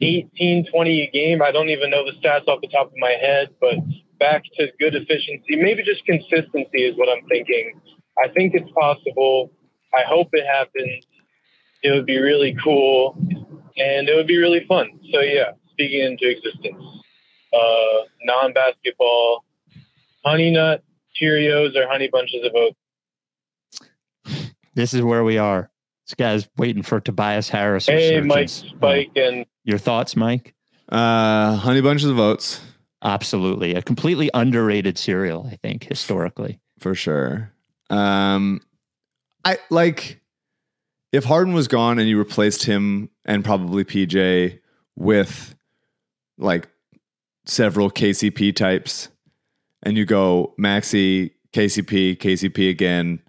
[0.02, 1.42] 18, 20 a game.
[1.42, 3.76] I don't even know the stats off the top of my head, but
[4.20, 5.56] back to good efficiency.
[5.56, 7.80] Maybe just consistency is what I'm thinking.
[8.24, 9.52] I think it's possible.
[9.94, 11.06] I hope it happens.
[11.88, 13.18] It would be really cool
[13.78, 14.90] and it would be really fun.
[15.12, 16.84] So, yeah, speaking into existence.
[17.54, 19.46] Uh, non basketball,
[20.26, 20.84] honey nut,
[21.20, 22.78] Cheerios, or honey bunches of oats.
[24.76, 25.72] This is where we are.
[26.06, 27.88] This guy's waiting for Tobias Harris.
[27.88, 28.76] Hey, Mike resurgence.
[28.76, 30.54] Spike and Your thoughts, Mike?
[30.90, 32.62] Uh, honey bunches of oats
[33.04, 33.76] Absolutely.
[33.76, 36.60] A completely underrated cereal, I think, historically.
[36.80, 37.52] for sure.
[37.90, 38.62] Um,
[39.46, 40.22] I like
[41.12, 44.60] if Harden was gone and you replaced him and probably PJ
[44.96, 45.56] with
[46.38, 46.68] like
[47.46, 49.10] several KCP types,
[49.84, 53.22] and you go Maxey, KCP, KCP again,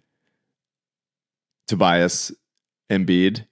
[1.66, 2.32] Tobias,
[2.90, 3.44] Embiid,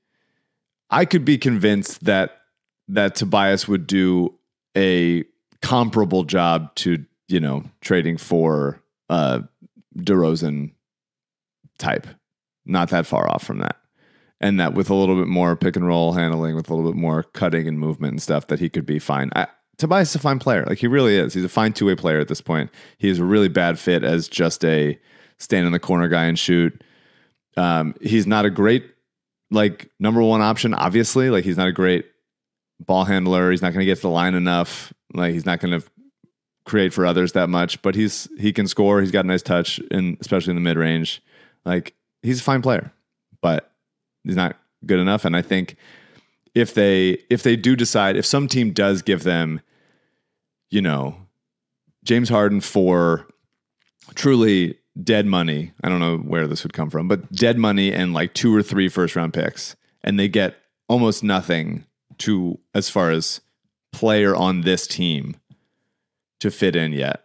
[0.90, 2.40] I could be convinced that
[2.88, 4.34] that Tobias would do
[4.76, 5.24] a
[5.62, 9.40] comparable job to you know trading for uh
[9.96, 10.72] DeRozan
[11.78, 12.06] type,
[12.64, 13.76] not that far off from that.
[14.47, 16.97] And that with a little bit more pick and roll handling, with a little bit
[16.97, 19.28] more cutting and movement and stuff, that he could be fine.
[19.34, 20.64] I, Tobias is a fine player.
[20.64, 21.34] Like he really is.
[21.34, 22.70] He's a fine two way player at this point.
[22.99, 25.01] He is a really bad fit as just a
[25.38, 26.80] stand in the corner guy and shoot.
[27.57, 28.84] Um, he's not a great
[29.51, 31.28] like number one option, obviously.
[31.28, 32.07] Like he's not a great
[32.78, 33.51] ball handler.
[33.51, 34.92] He's not going to get to the line enough.
[35.12, 35.84] Like he's not going to
[36.66, 39.01] create for others that much, but he's he can score.
[39.01, 41.20] He's got a nice touch, and especially in the mid range.
[41.64, 42.92] Like he's a fine player,
[43.42, 43.72] but
[44.26, 45.24] he's not good enough.
[45.24, 45.76] And I think
[46.54, 49.60] if they if they do decide if some team does give them,
[50.70, 51.16] you know,
[52.04, 53.26] James Harden for
[54.14, 55.72] truly dead money.
[55.82, 58.62] I don't know where this would come from, but dead money and like two or
[58.62, 60.56] three first round picks, and they get
[60.88, 61.84] almost nothing
[62.18, 63.40] to as far as
[63.92, 65.36] player on this team
[66.40, 67.24] to fit in yet.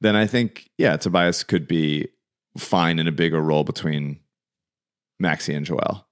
[0.00, 2.08] Then I think yeah, Tobias could be
[2.56, 4.20] fine in a bigger role between
[5.18, 6.06] Maxey and Joel.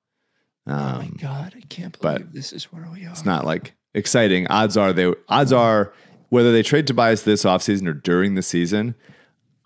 [0.66, 1.54] Um, oh my God.
[1.56, 3.10] I can't but believe this is where we are.
[3.10, 4.46] it's not like exciting.
[4.48, 5.92] Odds are they odds are
[6.28, 8.94] whether they trade Tobias this offseason or during the season,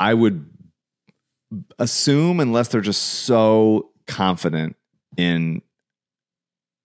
[0.01, 0.49] I would
[1.79, 4.77] assume unless they're just so confident
[5.17, 5.63] in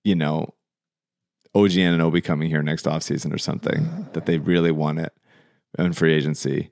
[0.03, 0.53] you know
[1.55, 5.13] OG and Obi coming here next offseason or something that they really want it
[5.77, 6.71] in free agency.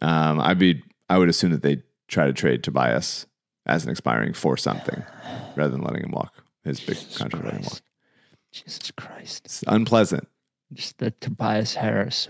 [0.00, 3.26] Um, I'd be I would assume that they try to trade Tobias
[3.66, 5.02] as an expiring for something
[5.56, 6.34] rather than letting him walk.
[6.68, 7.80] His big contract letting him walk.
[8.52, 9.42] Jesus Christ.
[9.44, 10.26] It's unpleasant.
[10.72, 12.28] Just the Tobias Harris.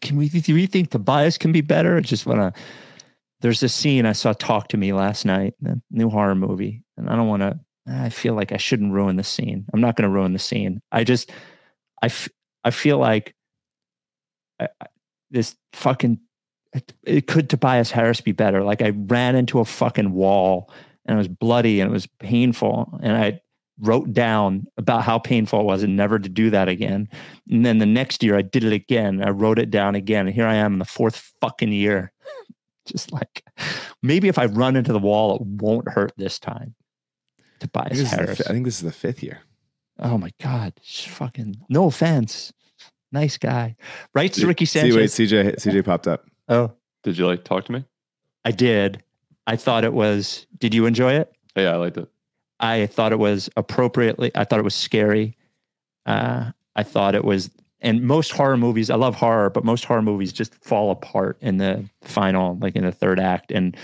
[0.00, 1.96] Can we do we think Tobias can be better?
[1.96, 2.52] I just wanna
[3.40, 6.84] there's a scene I saw talk to me last night, the new horror movie.
[6.96, 9.66] And I don't want to I feel like I shouldn't ruin the scene.
[9.74, 10.80] I'm not going to ruin the scene.
[10.92, 11.30] I just
[12.00, 12.28] I, f-
[12.62, 13.34] I feel like
[14.60, 14.86] I, I-
[15.32, 16.20] this fucking
[17.02, 18.62] it could Tobias Harris be better?
[18.62, 20.70] Like I ran into a fucking wall
[21.04, 23.40] and it was bloody and it was painful and I
[23.80, 27.08] wrote down about how painful it was and never to do that again.
[27.50, 29.22] And then the next year I did it again.
[29.22, 32.12] I wrote it down again and here I am in the fourth fucking year.
[32.86, 33.44] Just like
[34.02, 36.74] maybe if I run into the wall it won't hurt this time.
[37.38, 38.40] I Tobias think, this is the Harris.
[38.42, 39.40] I think this is the fifth year.
[39.98, 40.74] Oh my God.
[40.82, 42.52] Just fucking no offense.
[43.12, 43.76] Nice guy.
[44.14, 44.96] Right, See- Ricky See, Sanchez.
[44.96, 46.24] wait, CJ CJ popped up.
[46.48, 46.72] Oh,
[47.04, 47.84] Did you like talk to me?
[48.44, 49.02] I did.
[49.46, 50.46] I thought it was.
[50.58, 51.32] Did you enjoy it?
[51.56, 52.08] Yeah, I liked it.
[52.62, 54.30] I thought it was appropriately.
[54.34, 55.36] I thought it was scary.
[56.06, 57.50] Uh, I thought it was,
[57.80, 58.88] and most horror movies.
[58.88, 62.84] I love horror, but most horror movies just fall apart in the final, like in
[62.84, 63.50] the third act.
[63.50, 63.76] And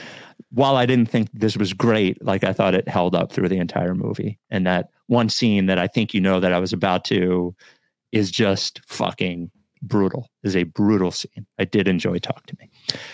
[0.50, 3.58] while I didn't think this was great, like I thought it held up through the
[3.58, 4.38] entire movie.
[4.48, 7.54] And that one scene that I think you know that I was about to
[8.12, 9.50] is just fucking
[9.82, 10.30] brutal.
[10.44, 11.46] Is a brutal scene.
[11.58, 12.70] I did enjoy Talk to Me.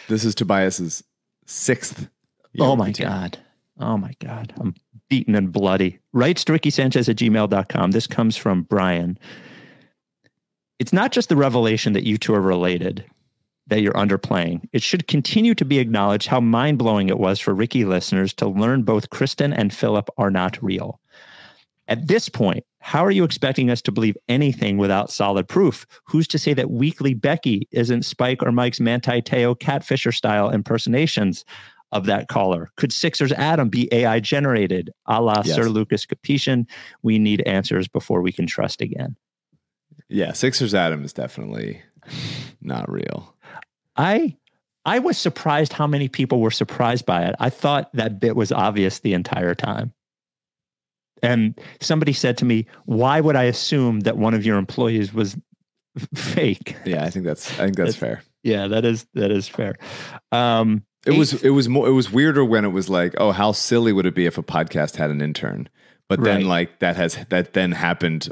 [0.09, 1.03] This is Tobias's
[1.47, 2.09] sixth.
[2.61, 2.93] Oh my.
[2.93, 3.39] God.
[3.81, 4.53] Oh my God.
[4.61, 4.75] I'm
[5.09, 5.99] beaten and bloody.
[6.13, 7.91] Rights to Ricky Sanchez at gmail.com.
[7.91, 9.19] This comes from Brian.
[10.79, 13.05] It's not just the revelation that you two are related
[13.67, 14.69] that you're underplaying.
[14.73, 18.47] It should continue to be acknowledged how mind blowing it was for Ricky listeners to
[18.47, 21.01] learn both Kristen and Philip are not real.
[21.87, 25.87] At this point, how are you expecting us to believe anything without solid proof?
[26.05, 31.45] Who's to say that Weekly Becky isn't Spike or Mike's Manti Te'o catfisher style impersonations
[31.95, 32.71] of that caller?
[32.77, 35.55] Could Sixers Adam be AI generated, a la Yes.
[35.55, 36.67] Sir Lucas Capetian?
[37.03, 39.17] We need answers before we can trust again.
[40.09, 41.81] Yeah, Sixers Adam is definitely
[42.61, 43.35] not real.
[43.97, 44.37] I
[44.85, 47.35] I was surprised how many people were surprised by it.
[47.39, 49.95] I thought that bit was obvious the entire time.
[51.23, 55.37] And somebody said to me, "Why would I assume that one of your employees was
[56.15, 58.23] fake?" Yeah, I think that's I think that's fair.
[58.43, 59.77] Yeah, that is that is fair.
[60.33, 63.53] Um, It was it was more it was weirder when it was like, oh, how
[63.53, 65.69] silly would it be if a podcast had an intern?
[66.09, 68.29] But then like that has that then happened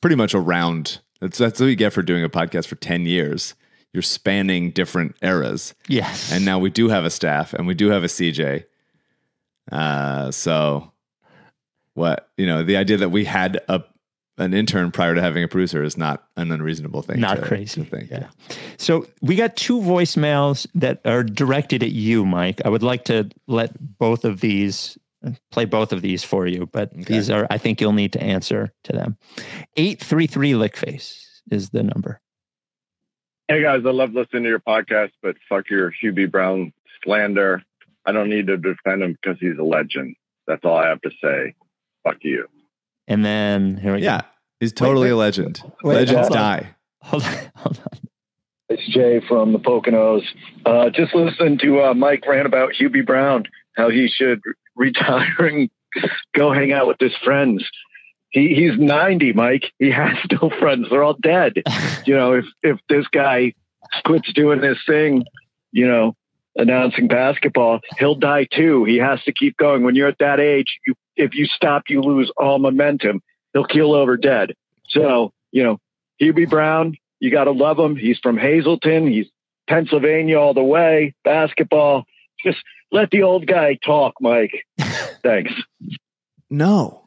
[0.00, 1.00] pretty much around.
[1.20, 3.54] That's that's what you get for doing a podcast for ten years.
[3.92, 7.88] You're spanning different eras, yes, and now we do have a staff, and we do
[7.88, 8.64] have a CJ.
[9.72, 10.92] Uh, so
[11.94, 13.82] what you know, the idea that we had a
[14.38, 17.20] an intern prior to having a producer is not an unreasonable thing.
[17.20, 17.82] not to- crazy.
[17.84, 18.10] to think.
[18.10, 18.28] Yeah.
[18.76, 22.60] So we got two voicemails that are directed at you, Mike.
[22.64, 24.96] I would like to let both of these
[25.50, 28.72] play both of these for you, but these are I think you'll need to answer
[28.84, 29.16] to them.
[29.76, 31.20] Eight three three lickface
[31.50, 32.20] is the number.
[33.48, 36.72] Hey guys, I love listening to your podcast, but fuck your Hubie Brown
[37.02, 37.62] slander.
[38.06, 40.14] I don't need to defend him because he's a legend.
[40.46, 41.54] That's all I have to say.
[42.04, 42.46] Fuck you.
[43.08, 44.26] And then here we Yeah, go.
[44.60, 45.12] he's totally wait.
[45.12, 45.62] a legend.
[45.82, 46.74] Wait, Legends hold die.
[47.02, 47.98] Hold on, hold on.
[48.68, 50.22] It's Jay from the Poconos.
[50.66, 53.44] Uh, just listen to uh, Mike rant about Hubie Brown,
[53.76, 54.40] how he should
[54.76, 55.70] retire and
[56.34, 57.64] go hang out with his friends.
[58.30, 59.72] He, he's 90, Mike.
[59.78, 60.88] He has no friends.
[60.90, 61.62] They're all dead.
[62.06, 63.54] you know, if, if this guy
[64.04, 65.24] quits doing this thing,
[65.72, 66.14] you know,
[66.54, 68.84] announcing basketball, he'll die too.
[68.84, 69.82] He has to keep going.
[69.82, 73.20] When you're at that age, you, if you stop, you lose all momentum.
[73.52, 74.54] He'll keel over dead.
[74.88, 75.78] So, you know,
[76.20, 77.96] Hubie Brown, you got to love him.
[77.96, 79.06] He's from Hazleton.
[79.06, 79.26] He's
[79.68, 81.14] Pennsylvania all the way.
[81.24, 82.04] Basketball.
[82.44, 82.58] Just
[82.92, 84.64] let the old guy talk, Mike.
[85.22, 85.52] Thanks.
[86.48, 87.04] No.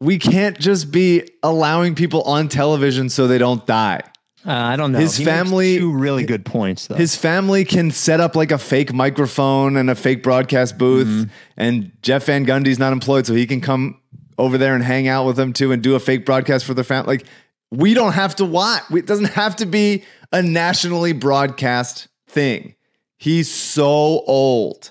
[0.00, 4.02] We can't just be allowing people on television so they don't die.
[4.46, 4.98] Uh, I don't know.
[4.98, 6.96] His He family- two really good points though.
[6.96, 11.30] His family can set up like a fake microphone and a fake broadcast booth, Mm-hmm.
[11.56, 14.00] and Jeff Van Gundy's not employed, so he can come
[14.36, 16.84] over there and hang out with them too and do a fake broadcast for their
[16.84, 17.16] family.
[17.18, 17.26] Like
[17.70, 18.82] we don't have to watch.
[18.92, 22.74] It doesn't have to be a nationally broadcast thing.
[23.16, 23.86] He's so
[24.26, 24.90] old.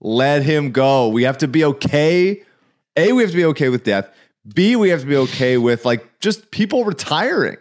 [0.00, 1.08] Let him go.
[1.08, 2.42] We have to be okay.
[2.96, 4.08] A, we have to be okay with death.
[4.54, 7.56] B, we have to be okay with like just people retiring.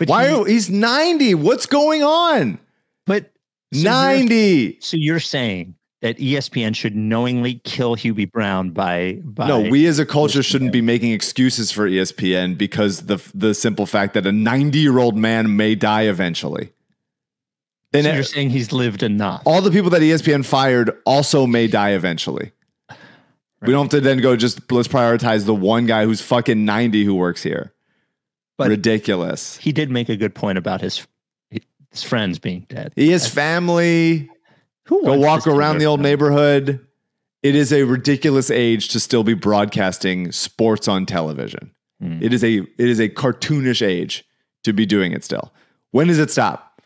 [0.00, 1.34] But Why he- he's 90?
[1.34, 2.58] What's going on?
[3.06, 3.30] but
[3.72, 4.78] so you're- 90.
[4.80, 9.98] So you're saying that ESPN should knowingly kill Hubie Brown by by No, we as
[9.98, 14.32] a culture shouldn't be making excuses for ESPN because the the simple fact that a
[14.32, 16.72] 90 year old man may die eventually.
[17.92, 19.42] And so you're saying he's lived enough.
[19.44, 22.52] all the people that ESPN fired also may die eventually.
[23.62, 27.04] We don't have to then go just let's prioritize the one guy who's fucking 90
[27.04, 27.74] who works here.
[28.60, 29.56] But- Ridiculous.
[29.56, 31.06] He did make a good point about his
[31.90, 32.92] his friends being dead.
[32.94, 34.28] He has family.
[34.84, 36.86] Who Go walk around the old neighborhood.
[37.42, 41.70] It is a ridiculous age to still be broadcasting sports on television.
[42.02, 42.18] Hmm.
[42.20, 44.26] It is a it is a cartoonish age
[44.64, 45.54] to be doing it still.
[45.92, 46.82] When does it stop?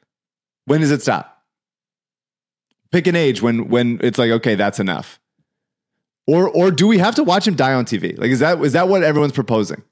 [0.67, 1.43] When does it stop?
[2.93, 5.19] Pick an age when when it's like okay, that's enough.
[6.29, 8.17] Or or do we have to watch him die on TV?
[8.17, 9.83] Like is that is that what everyone's proposing?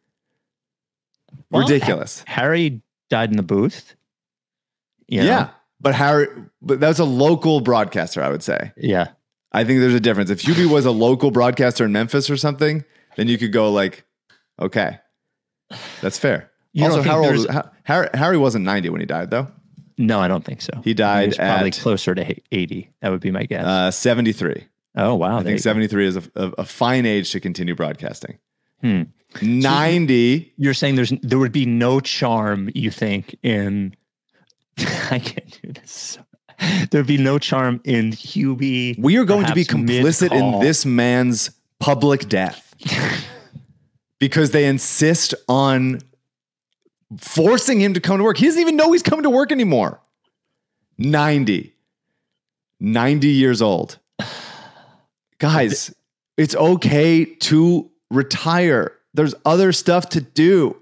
[1.52, 2.24] Well, Ridiculous.
[2.26, 3.94] Harry died in the booth.
[5.06, 5.26] You know?
[5.26, 5.50] Yeah.
[5.80, 6.28] But Harry
[6.60, 8.72] but that's a local broadcaster, I would say.
[8.76, 9.08] Yeah.
[9.52, 10.30] I think there's a difference.
[10.30, 12.84] If Hubie was a local broadcaster in Memphis or something,
[13.16, 14.04] then you could go like,
[14.58, 14.98] okay,
[16.00, 16.50] that's fair.
[16.72, 17.50] You also, how old?
[17.50, 19.48] how, Harry, Harry wasn't 90 when he died, though.
[19.98, 20.80] No, I don't think so.
[20.82, 22.90] He died He's probably at closer to 80.
[23.02, 23.66] That would be my guess.
[23.66, 24.66] uh, 73.
[24.96, 25.34] oh, wow.
[25.36, 25.60] I think you go.
[25.60, 28.38] 73 is a, a, a fine age to continue broadcasting.
[28.80, 29.02] Hmm.
[29.40, 30.52] 90.
[30.56, 33.94] You're saying there's there would be no charm, you think, in
[35.10, 36.18] I can't do this.
[36.90, 38.98] There'd be no charm in Hubie.
[38.98, 40.60] We are going to be complicit in mid-call.
[40.60, 42.74] this man's public death
[44.20, 46.00] because they insist on
[47.18, 48.36] forcing him to come to work.
[48.36, 50.00] He doesn't even know he's coming to work anymore.
[50.98, 51.74] 90.
[52.80, 53.98] 90 years old.
[55.38, 55.92] Guys,
[56.36, 58.92] it's okay to retire.
[59.14, 60.76] There's other stuff to do.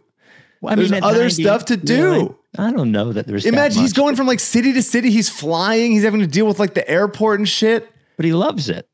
[0.61, 2.05] Well, I There's mean, at other 90, stuff to do.
[2.05, 3.45] really, I don't know that there's.
[3.45, 5.11] that Imagine he's going from like city to city.
[5.11, 5.93] He's flying.
[5.93, 7.89] He's having to deal with like the airport and shit.
[8.17, 8.87] but he loves it.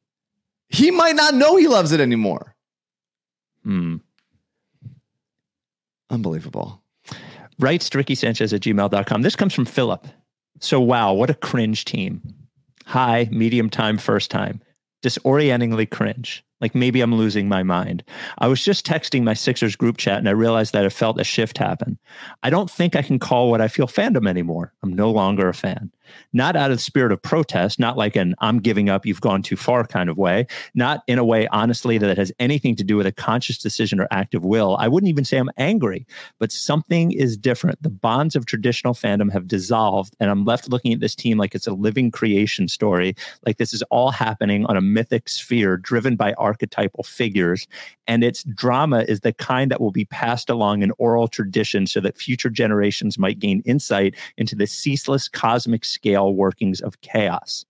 [0.69, 2.55] He might not know he loves it anymore.
[3.65, 3.97] Hmm.
[6.11, 6.83] Unbelievable.
[7.59, 9.23] Writes Ricky Sanchez at gmail.com.
[9.23, 10.07] This comes from Philip.
[10.61, 12.23] So, wow, what a cringe team.
[12.85, 14.61] High, medium time, first time.
[15.03, 16.45] Disorientingly cringe.
[16.61, 18.03] Like maybe I'm losing my mind.
[18.39, 21.25] I was just texting my Sixers group chat and I realized that I felt a
[21.25, 21.99] shift happen.
[22.43, 24.73] I don't think I can call what I feel fandom anymore.
[24.83, 25.91] I'm no longer a fan.
[26.33, 29.43] Not out of the spirit of protest, not like an I'm giving up, you've gone
[29.43, 32.97] too far kind of way, not in a way, honestly, that has anything to do
[32.97, 34.77] with a conscious decision or active will.
[34.79, 36.07] I wouldn't even say I'm angry,
[36.39, 37.83] but something is different.
[37.83, 41.55] The bonds of traditional fandom have dissolved, and I'm left looking at this team like
[41.55, 46.17] it's a living creation story, like this is all happening on a mythic sphere driven
[46.17, 47.67] by archetypal figures.
[48.07, 52.01] And its drama is the kind that will be passed along in oral tradition so
[52.01, 57.65] that future generations might gain insight into the ceaseless cosmic scale workings of chaos.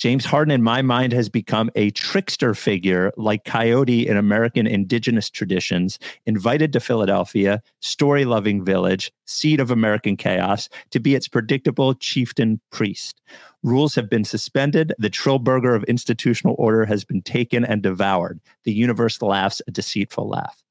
[0.00, 5.28] James Harden, in my mind, has become a trickster figure like Coyote in American indigenous
[5.28, 11.92] traditions, invited to Philadelphia, story loving village, seat of American chaos, to be its predictable
[11.92, 13.20] chieftain priest.
[13.62, 14.94] Rules have been suspended.
[14.98, 18.40] The Trillburger of institutional order has been taken and devoured.
[18.64, 20.64] The universe laughs a deceitful laugh.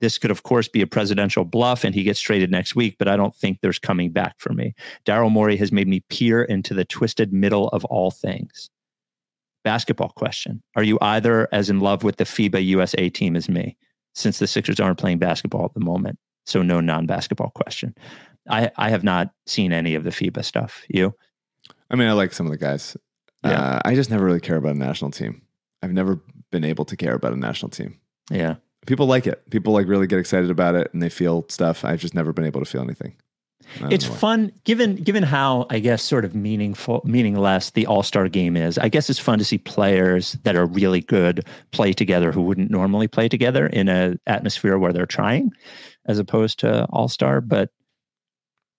[0.00, 3.08] This could, of course, be a presidential bluff and he gets traded next week, but
[3.08, 4.74] I don't think there's coming back for me.
[5.06, 8.70] Daryl Morey has made me peer into the twisted middle of all things.
[9.64, 13.76] Basketball question Are you either as in love with the FIBA USA team as me,
[14.14, 16.18] since the Sixers aren't playing basketball at the moment?
[16.44, 17.94] So, no non basketball question.
[18.48, 20.84] I, I have not seen any of the FIBA stuff.
[20.88, 21.14] You?
[21.90, 22.96] I mean, I like some of the guys.
[23.44, 23.60] Yeah.
[23.60, 25.42] Uh, I just never really care about a national team.
[25.82, 26.20] I've never
[26.50, 27.98] been able to care about a national team.
[28.30, 28.56] Yeah.
[28.86, 29.48] People like it.
[29.50, 31.84] People like really get excited about it and they feel stuff.
[31.84, 33.14] I've just never been able to feel anything.
[33.90, 38.56] It's fun given given how I guess sort of meaningful meaningless the All Star game
[38.56, 38.78] is.
[38.78, 42.70] I guess it's fun to see players that are really good play together who wouldn't
[42.70, 45.50] normally play together in a atmosphere where they're trying,
[46.06, 47.40] as opposed to All Star.
[47.40, 47.70] But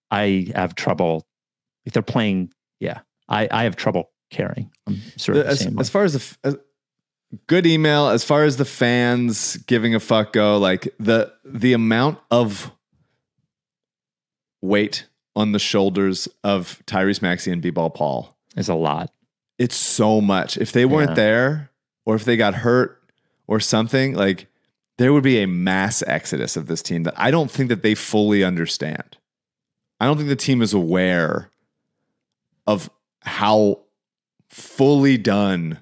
[0.10, 1.28] I have trouble
[1.86, 2.51] if they're playing.
[2.80, 4.72] Yeah, I I have trouble caring.
[4.88, 5.80] I'm sort of the as, same.
[5.80, 6.55] as far as the as,
[7.47, 12.19] good email, as far as the fans giving a fuck go, like the the amount
[12.32, 12.71] of
[14.61, 19.11] weight on the shoulders of Tyrese Maxey and B-Ball Paul is a lot.
[19.59, 20.57] It's so much.
[20.57, 21.15] If they weren't Yeah.
[21.15, 21.71] there,
[22.05, 23.01] or if they got hurt,
[23.47, 24.47] or something, like
[24.97, 27.95] there would be a mass exodus of this team that I don't think that they
[27.95, 29.17] fully understand.
[29.99, 31.49] I don't think the team is aware
[32.65, 32.89] of
[33.21, 33.80] how
[34.49, 35.80] fully done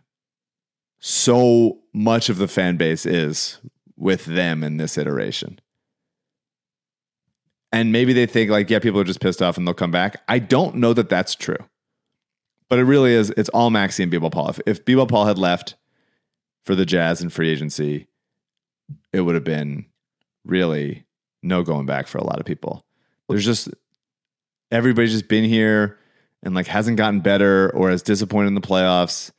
[1.07, 3.59] so much of the fan base is
[3.95, 5.59] with them in this iteration.
[7.71, 10.23] And maybe they think like, yeah, people are just pissed off and they'll come back.
[10.27, 11.59] I don't know that that's true.
[12.69, 14.49] But it really is, it's all Maxey and B-Ball Paul.
[14.49, 15.75] If, if B-Ball Paul had left
[16.63, 18.07] for the Jazz and free agency,
[19.13, 19.85] it would have been
[20.43, 21.05] really
[21.43, 22.83] no going back for a lot of people.
[23.29, 23.69] There's just
[24.71, 25.99] everybody's just been here
[26.41, 29.29] and like hasn't gotten better or is disappointed in the playoffs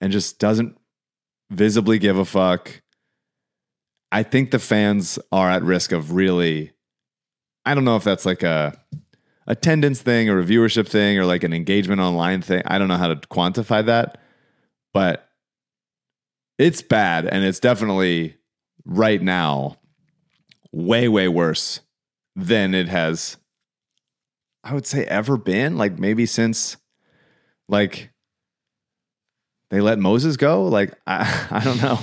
[0.00, 0.78] and just doesn't
[1.50, 2.82] visibly give a fuck.
[4.12, 6.72] I think the fans are at risk of really
[7.64, 8.80] I don't know if that's like a
[9.46, 12.62] attendance thing or a viewership thing or like an engagement online thing.
[12.64, 14.18] I don't know how to quantify that,
[14.94, 15.28] but
[16.58, 18.36] it's bad and it's definitely
[18.84, 19.76] right now
[20.72, 21.80] way way worse
[22.36, 23.36] than it has
[24.62, 26.76] I would say ever been like maybe since
[27.68, 28.09] like
[29.70, 30.64] they let Moses go?
[30.64, 31.98] Like I, I don't know.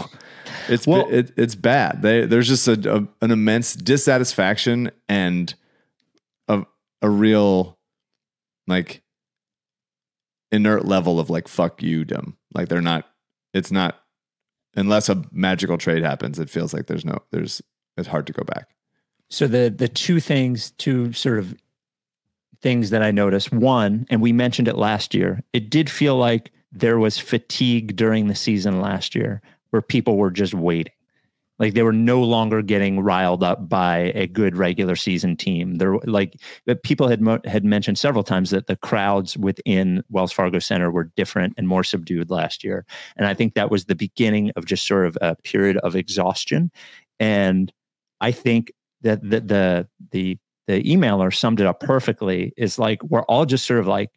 [0.69, 2.01] It's Well- it, it's bad.
[2.01, 5.53] They, there's just a, a- an immense dissatisfaction and
[6.47, 6.65] a,
[7.01, 7.77] a real
[8.67, 9.01] like
[10.51, 13.05] inert level of like fuck you dumb like they're not
[13.53, 13.99] it's not
[14.77, 17.61] unless a magical trade happens it feels like there's no there's
[17.97, 18.69] it's hard to go back.
[19.29, 21.55] So the the two things, two sort of
[22.61, 23.51] things that I noticed.
[23.51, 28.27] One, and we mentioned it last year, it did feel like there was fatigue during
[28.27, 29.41] the season last year
[29.71, 30.93] where people were just waiting.
[31.59, 35.75] Like they were no longer getting riled up by a good regular season team.
[35.75, 36.39] There, like
[36.83, 41.05] people had mo- had mentioned several times that the crowds within Wells Fargo Center were
[41.15, 44.85] different and more subdued last year, and I think that was the beginning of just
[44.85, 46.71] sort of a period of exhaustion.
[47.19, 47.73] And
[48.21, 50.37] I think that the the the,
[50.67, 52.53] the emailer summed it up perfectly.
[52.55, 54.11] Is like we're all just sort of like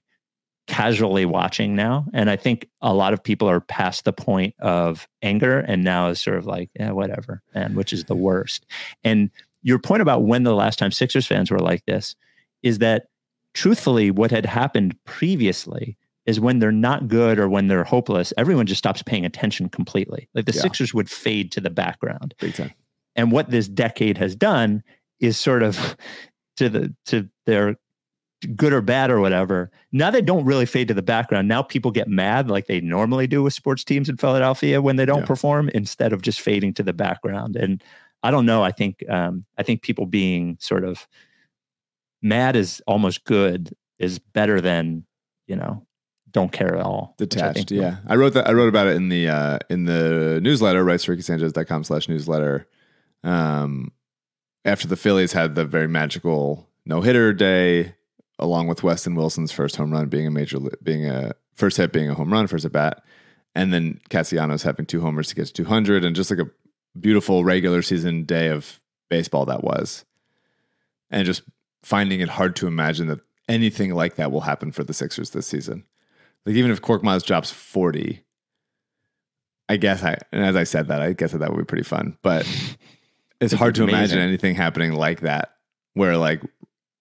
[0.70, 2.06] casually watching now.
[2.14, 6.08] And I think a lot of people are past the point of anger and now
[6.08, 8.66] is sort of like, yeah, whatever, and which is the worst.
[9.02, 9.30] And
[9.62, 12.14] your point about when the last time Sixers fans were like this
[12.62, 13.06] is that
[13.52, 18.66] truthfully, what had happened previously is when they're not good or when they're hopeless, everyone
[18.66, 20.28] just stops paying attention completely.
[20.34, 20.62] Like the Yeah.
[20.62, 22.34] Sixers would fade to the background.
[23.16, 24.84] And what this decade has done
[25.18, 25.96] is sort of
[26.58, 27.76] to the to their
[28.56, 29.70] good or bad or whatever.
[29.92, 31.48] Now they don't really fade to the background.
[31.48, 35.04] Now people get mad like they normally do with sports teams in Philadelphia when they
[35.04, 35.26] don't Yeah.
[35.26, 37.56] perform instead of just fading to the background.
[37.56, 37.82] And
[38.22, 38.62] I don't know.
[38.62, 41.06] I think um, I think people being sort of
[42.22, 45.04] mad is almost good is better than
[45.46, 45.86] you know
[46.30, 47.14] don't care at all.
[47.18, 49.84] I detached think- yeah i wrote that i wrote about it in the uh in
[49.86, 52.68] the newsletter right rickysanchez.com slash newsletter
[53.24, 53.90] um
[54.64, 57.94] after the phillies had the very magical no-hitter day
[58.40, 62.10] along with weston wilson's first home run being a major being a first hit being
[62.10, 63.02] a home run first at bat
[63.54, 66.50] and then Castellanos having two homers to get to 200 and just like a
[66.98, 70.04] beautiful regular season day of baseball that was
[71.10, 71.42] and just
[71.82, 75.46] finding it hard to imagine that anything like that will happen for the Sixers this
[75.46, 75.84] season.
[76.46, 78.24] Like even if Korkmaz drops 40,
[79.68, 81.84] I guess I and as I said that, I guess that, that would be pretty
[81.84, 82.16] fun.
[82.22, 82.42] But
[83.40, 85.56] it's It'd hard to imagine anything happening like that
[85.94, 86.42] where like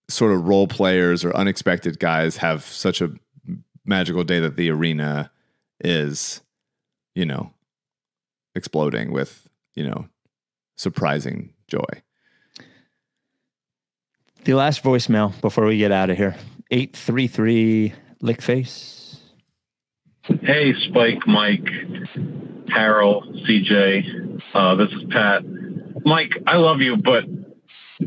[0.09, 3.11] sort of role players or unexpected guys have such a
[3.85, 5.31] magical day that the arena
[5.79, 6.41] is,
[7.15, 7.53] you know,
[8.55, 10.07] exploding with, you know,
[10.75, 12.01] surprising joy.
[14.45, 16.35] The last voicemail before we get out of here
[16.71, 19.17] 833 lick face.
[20.23, 21.67] Hey, Spike, Mike,
[22.69, 24.41] Harold, CJ.
[24.53, 25.43] Uh, this is Pat.
[26.05, 27.23] Mike, I love you, but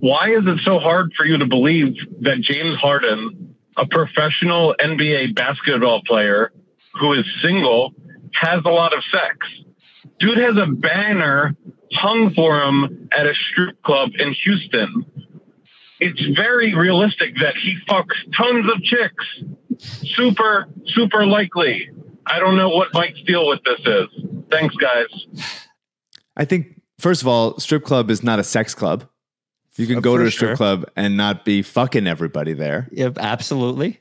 [0.01, 5.35] why is it so hard for you to believe that James Harden, a professional NBA
[5.35, 6.53] basketball player
[6.99, 7.93] who is single,
[8.33, 9.37] has a lot of sex?
[10.19, 11.55] Dude has a banner
[11.93, 15.05] hung for him at a strip club in Houston.
[16.01, 19.43] It's very realistic that he fucks tons of chicks.
[20.17, 21.91] Super, super likely.
[22.27, 24.25] I don't know what Mike's deal with this is.
[24.51, 25.27] Thanks, guys.
[26.37, 29.07] I think first of all, strip club is not a sex club.
[29.77, 30.57] You can go to a strip sure.
[30.57, 32.89] club and not be fucking everybody there.
[32.93, 34.01] Yep, absolutely.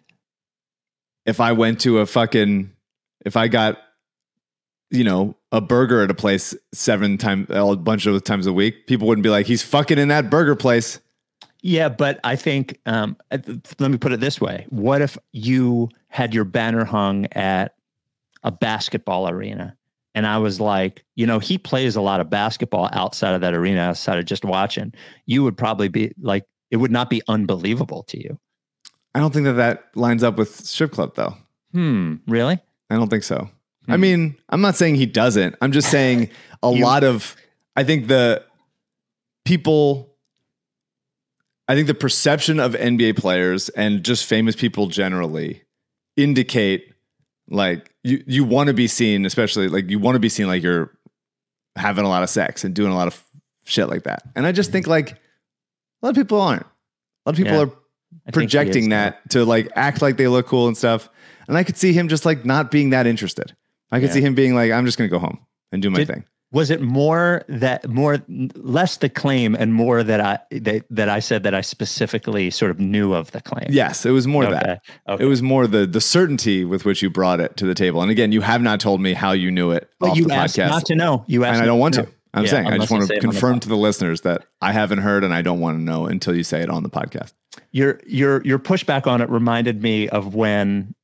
[1.26, 2.72] If I went to a fucking,
[3.26, 3.78] if I got,
[4.90, 8.88] you know, a burger at a place seven times, a bunch of times a week,
[8.88, 11.00] people wouldn't be like, he's fucking in that burger place.
[11.62, 16.34] Yeah, but I think um, let me put it this way: What if you had
[16.34, 17.76] your banner hung at
[18.44, 19.78] a basketball arena,
[20.16, 23.54] and I was like, you know, he plays a lot of basketball outside of that
[23.54, 24.94] arena, outside of just watching.
[25.26, 28.38] You would probably be like, it would not be unbelievable to you.
[29.16, 31.36] I don't think that that lines up with strip club though.
[31.74, 32.16] Hmm.
[32.28, 32.60] Really?
[32.90, 33.50] I don't think so.
[33.88, 35.56] I mean, I'm not saying he doesn't.
[35.62, 36.30] I'm just saying
[36.64, 37.36] a You- lot of,
[37.76, 38.44] I think the
[39.44, 40.14] people,
[41.68, 45.64] I think the perception of NBA players and just famous people generally
[46.18, 46.91] indicate
[47.52, 50.64] like you, you want to be seen, especially like you want to be seen like
[50.64, 50.92] you're
[51.76, 53.24] having a lot of sex and doing a lot of
[53.66, 54.24] shit like that.
[54.36, 54.74] And I just mm-hmm.
[54.74, 55.18] think like a
[56.02, 56.64] lot of people aren't.
[56.64, 57.60] A lot of people Yeah.
[57.60, 61.10] are I think he projecting that to like act like they look cool and stuff.
[61.48, 63.56] And I could see him just like not being that interested.
[63.92, 64.16] I could Yeah.
[64.16, 65.40] see him being like, I'm just going to go home
[65.72, 66.24] and do my Did- thing.
[66.54, 71.20] Was it more that more less the claim and more that I that, that I
[71.20, 73.68] said that I specifically sort of knew of the claim?
[73.70, 74.54] Yes, it was more Okay.
[74.56, 74.82] that.
[75.08, 75.24] Okay.
[75.24, 78.02] It was more the the certainty with which you brought it to the table.
[78.02, 80.34] And again, you have not told me how you knew it But off you the
[80.34, 80.70] asked podcast.
[80.70, 81.24] not to know.
[81.28, 82.04] You asked and I don't want know.
[82.04, 82.12] to.
[82.34, 85.24] I'm Yeah, saying I just want to confirm to the listeners that I haven't heard
[85.24, 87.32] and I don't want to know until you say it on the podcast.
[87.72, 90.96] your your your pushback on it reminded me of when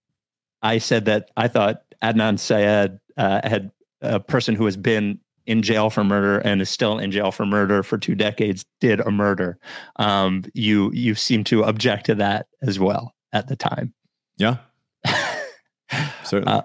[0.61, 3.71] I said that I thought Adnan Syed uh, had
[4.01, 7.45] a person who has been in jail for murder and is still in jail for
[7.45, 9.57] murder for two decades did a murder.
[9.95, 13.93] Um, you you seem to object to that as well at the time.
[14.37, 14.57] Yeah.
[16.23, 16.53] Certainly.
[16.53, 16.61] Uh,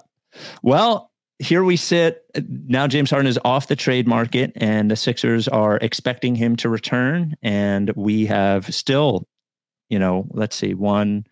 [0.62, 2.24] well, here we sit.
[2.48, 6.68] Now James Harden is off the trade market, and the Sixers are expecting him to
[6.68, 7.34] return.
[7.42, 9.26] And we have still,
[9.88, 11.24] you know, let's see, one,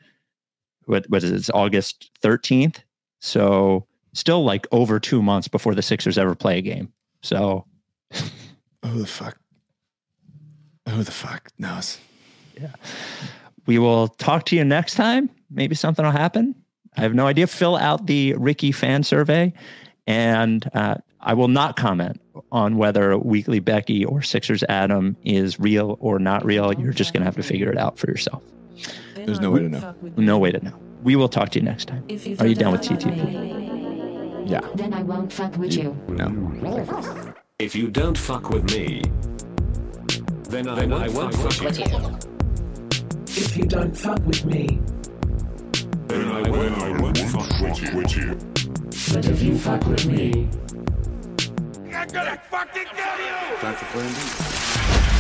[0.87, 1.37] what what is it?
[1.37, 2.79] It's August 13th.
[3.21, 6.93] So still like over two months before the Sixers ever play a game.
[7.23, 7.67] So
[8.85, 9.39] Who the fuck?
[10.89, 11.99] Who the fuck knows?
[12.61, 12.73] Yeah.
[13.67, 15.31] We will talk to you next time.
[15.51, 16.55] Maybe something will happen.
[16.97, 17.47] I have no idea.
[17.47, 19.53] Fill out the Ricky fan survey,
[20.07, 22.21] and uh, I will not comment
[22.51, 26.73] on whether Weekly Becky or Sixers Adam is real or not real.
[26.73, 28.43] You're just going to have to figure it out for yourself.
[29.15, 29.95] There's no way to know.
[30.17, 30.75] No way to know.
[31.03, 32.05] We will talk to you next time.
[32.41, 33.70] Are you down with TTP?
[34.51, 34.69] Yeah.
[34.75, 35.97] Then I won't fuck with you.
[36.09, 37.33] No.
[37.61, 39.05] If you don't fuck with me,
[40.49, 42.19] then I, then I won't fuck with you.
[43.29, 44.81] If you don't fuck with me,
[46.09, 48.35] Then I, then I won't fuck with you.
[49.15, 50.49] but if you fuck with me,
[51.95, 53.57] I'm gonna fucking kill you!
[53.61, 55.20] Time for plan B.